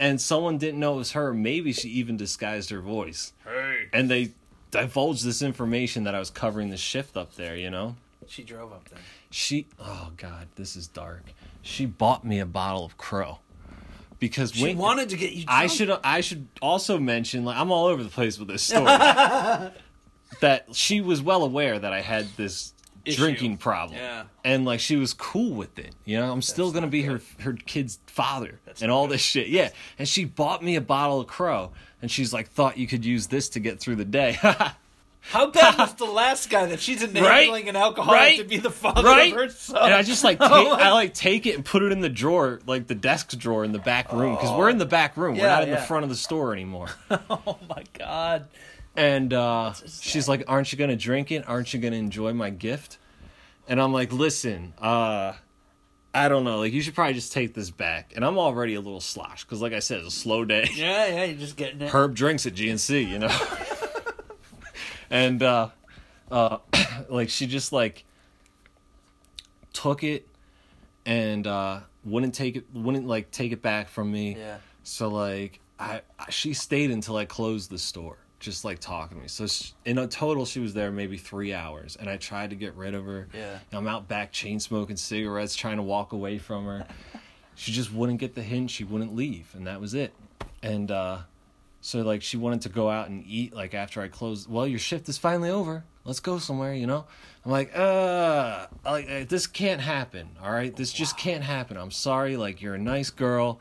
[0.00, 1.32] and someone didn't know it was her.
[1.32, 3.88] Maybe she even disguised her voice, Hey.
[3.92, 4.32] and they
[4.70, 7.56] divulged this information that I was covering the shift up there.
[7.56, 7.96] You know.
[8.26, 8.98] She drove up there.
[9.30, 11.22] She oh god, this is dark.
[11.62, 13.38] She bought me a bottle of Crow
[14.18, 15.44] because She Wink- wanted to get you.
[15.48, 18.84] I should I should also mention like I'm all over the place with this story.
[20.40, 22.72] that she was well aware that I had this
[23.04, 23.16] Issue.
[23.16, 23.98] drinking problem.
[23.98, 24.24] Yeah.
[24.44, 25.94] And like she was cool with it.
[26.04, 29.20] You know, I'm still going to not be her her kid's father and all this
[29.20, 29.48] shit.
[29.48, 29.70] Yeah.
[29.98, 33.26] And she bought me a bottle of Crow and she's like thought you could use
[33.28, 34.38] this to get through the day.
[35.26, 37.66] How bad was the last guy that she's enabling Right?
[37.68, 38.38] an alcoholic Right?
[38.40, 39.32] to be the father right?
[39.32, 39.82] of her son?
[39.86, 42.10] And I just like take, Oh I like take it and put it in the
[42.10, 45.36] drawer, like the desk drawer in the back room, because we're in the back room.
[45.36, 46.88] we're Yeah, not in the front of the store anymore.
[47.10, 48.48] oh my god.
[48.96, 51.48] And uh, she's like, "Aren't you gonna drink it?
[51.48, 52.98] Aren't you gonna enjoy my gift?"
[53.68, 55.32] And I'm like, "Listen, uh,
[56.14, 56.58] I don't know.
[56.58, 59.60] Like, you should probably just take this back." And I'm already a little sloshed because,
[59.60, 60.68] like I said, it's a slow day.
[60.74, 61.90] Yeah, yeah, you're just getting it.
[61.90, 63.36] Herb drinks at GNC, you know.
[65.10, 65.70] and uh,
[66.30, 66.58] uh,
[67.08, 68.04] like she just like
[69.72, 70.28] took it
[71.06, 74.36] and uh, wouldn't take it, wouldn't like take it back from me.
[74.36, 74.58] Yeah.
[74.82, 79.22] So like I, I she stayed until I closed the store, just like talking to
[79.22, 79.28] me.
[79.28, 82.56] So sh in a total, she was there maybe three hours, and I tried to
[82.56, 83.28] get rid of her.
[83.34, 83.58] Yeah.
[83.72, 86.86] I'm out back chain smoking cigarettes, trying to walk away from her.
[87.54, 88.70] she just wouldn't get the hint.
[88.70, 90.12] She wouldn't leave, and that was it.
[90.62, 91.18] And uh,
[91.80, 94.48] so like she wanted to go out and eat like after I closed.
[94.48, 95.84] Well, your shift is finally over.
[96.04, 97.06] Let's go somewhere, you know.
[97.44, 100.28] I'm like, uh, like uh, this can't happen.
[100.42, 101.76] All right, this just can't happen.
[101.76, 102.36] I'm sorry.
[102.36, 103.58] Like you're a nice girl.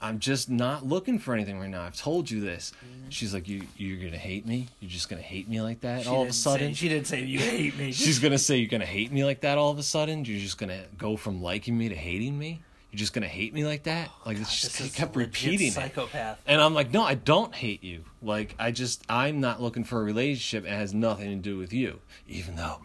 [0.00, 1.82] I'm just not looking for anything right now.
[1.82, 2.72] I've told you this.
[3.08, 4.68] She's like, you you're gonna hate me.
[4.80, 6.68] You're just gonna hate me like that She all of a sudden.
[6.68, 7.90] say, she didn't say you hate me.
[7.92, 10.24] She's gonna say you're gonna hate me like that all of a sudden.
[10.24, 12.60] You're just gonna go from liking me to hating me.
[12.92, 14.08] You're just gonna hate me like that.
[14.08, 15.72] Oh, like it's just This kept repeating it.
[15.72, 16.40] psychopath.
[16.46, 18.04] And I'm like, no, I don't hate you.
[18.22, 20.64] Like, I just, I'm not looking for a relationship.
[20.64, 21.98] It has nothing to do with you.
[22.28, 22.78] Even though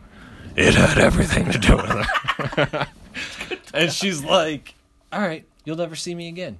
[0.58, 2.88] it had everything to do with her.
[3.74, 4.74] and she's like,
[5.12, 6.60] all right, you'll never see me again.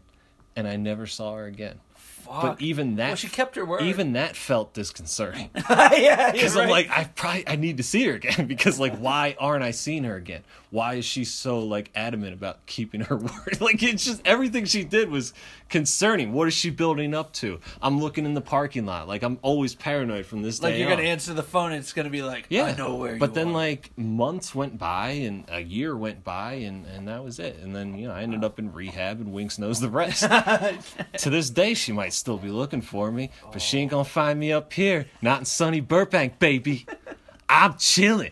[0.56, 1.80] And I never saw her again.
[2.26, 3.82] But even that, Well, she kept her word.
[3.82, 5.50] Even that felt disconcerting.
[5.70, 8.48] yeah, Because I'm like, I probably I need to see her again.
[8.54, 10.42] Because like, why aren't I seeing her again?
[10.74, 13.62] Why is she so like adamant about keeping her word?
[13.62, 15.32] Like it's just everything she did was
[15.70, 16.34] concerning.
[16.34, 17.60] What is she building up to?
[17.80, 19.08] I'm looking in the parking lot.
[19.08, 20.98] Like I'm always paranoid from this like day you're on.
[20.98, 23.36] gonna answer the phone and it's gonna be like, yeah, I know where But you
[23.36, 23.52] then are.
[23.52, 27.58] like months went by and a year went by and and that was it.
[27.62, 30.24] And then you know I ended up in rehab and Winks knows the rest.
[31.20, 34.40] to this day, she might still be looking for me, but she ain't gonna find
[34.40, 36.88] me up here, not in sunny Burbank, baby.
[37.48, 38.32] I'm chilling.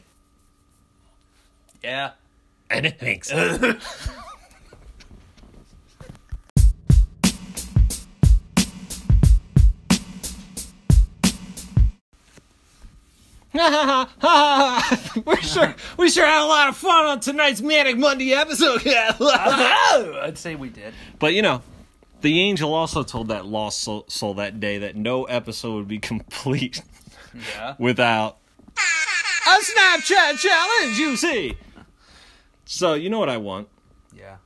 [1.84, 2.14] yeah.
[2.72, 3.30] And it thinks.
[13.54, 15.22] ha ha ha!
[15.26, 18.82] We sure we sure had a lot of fun on tonight's Manic Monday episode.
[19.20, 20.94] Oh, I'd say we did.
[21.20, 21.62] but you know,
[22.22, 26.00] the angel also told that lost soul, soul that day that no episode would be
[26.12, 26.82] complete
[27.34, 27.76] Yeah.
[27.78, 28.38] without
[28.78, 30.98] a Snapchat challenge.
[30.98, 31.58] You see.
[32.72, 33.68] So you know what I want.
[34.16, 34.38] Yeah.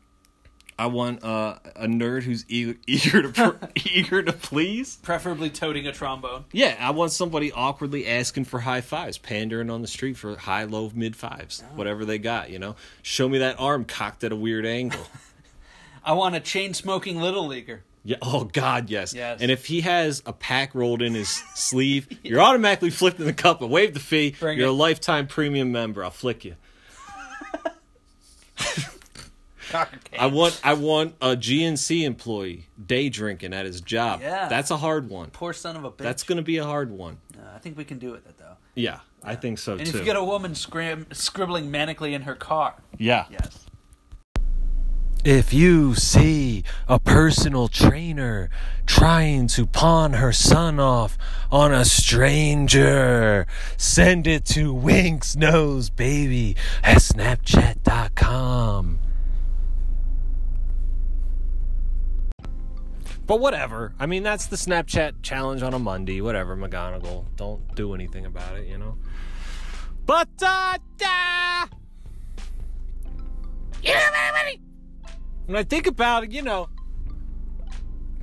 [0.80, 4.98] I want uh, a nerd who's eager, eager to pr- eager to please.
[4.98, 6.46] Preferably toting a trombone.
[6.52, 10.64] Yeah, I want somebody awkwardly asking for high fives, pandering on the street for high,
[10.64, 12.50] low, mid fives, whatever they got.
[12.50, 15.06] You know, show me that arm cocked at a weird angle.
[16.04, 17.84] I want a chain smoking little leaguer.
[18.04, 18.18] Yeah.
[18.24, 19.14] Oh God, yes.
[19.14, 19.40] Yes.
[19.40, 23.62] And if he has a pack rolled in his sleeve, you're automatically flipping the cup
[23.62, 24.36] and waive the fee.
[24.40, 24.72] Bring you're it.
[24.72, 26.04] a lifetime premium member.
[26.04, 26.56] I'll flick you.
[30.20, 34.22] I want I want a GNC employee day drinking at his job.
[34.22, 34.48] Yeah.
[34.48, 35.30] That's a hard one.
[35.32, 35.98] Poor son of a bitch.
[35.98, 37.18] That's going to be a hard one.
[37.38, 38.58] Uh, I think we can do it though.
[38.76, 39.80] Yeah, I think so too.
[39.80, 39.98] And too.
[39.98, 43.26] if you get a woman scram- scribbling manically in her car, yeah.
[43.30, 43.65] yes.
[45.26, 48.52] If you see a personal trainer
[48.86, 51.18] trying to pawn her son off
[51.52, 59.00] on a stranger, send it to Winks Nose Baby at Snapchat.com.
[63.26, 63.96] But whatever.
[63.98, 66.22] I mean, that's the Snapchat challenge on a Monday.
[66.22, 67.26] Whatever, McGonagall.
[67.36, 68.96] Don't do anything about it, you know?
[70.06, 71.66] But, uh, uh
[73.82, 74.65] Yeah, buddy.
[75.46, 76.70] When I think about you know,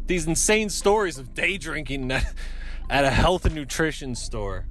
[0.06, 2.10] these insane stories of day drinking
[2.90, 4.66] at a health and nutrition store.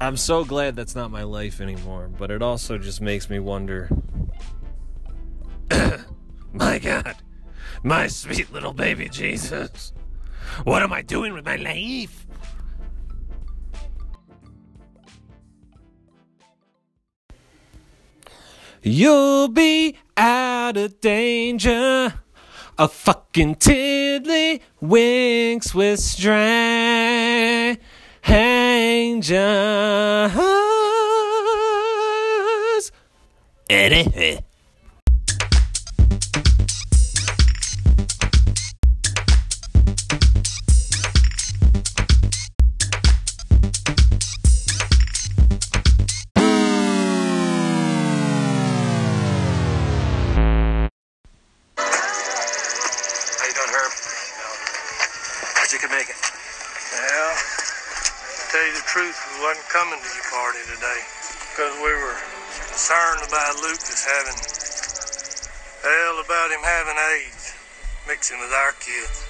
[0.00, 3.90] I'm so glad that's not my life anymore, but it also just makes me wonder.
[6.52, 7.16] my God,
[7.82, 9.92] my sweet little baby Jesus,
[10.62, 12.26] what am I doing with my life?
[18.82, 22.12] You'll be out of danger.
[22.76, 27.78] A fucking tiddly winks with strangers.
[33.70, 34.40] Eh,
[59.88, 61.00] coming to your party today
[61.48, 62.16] because we were
[62.68, 64.36] concerned about Lucas having,
[65.80, 67.54] hell, about him having AIDS,
[68.06, 69.27] mixing with our kids.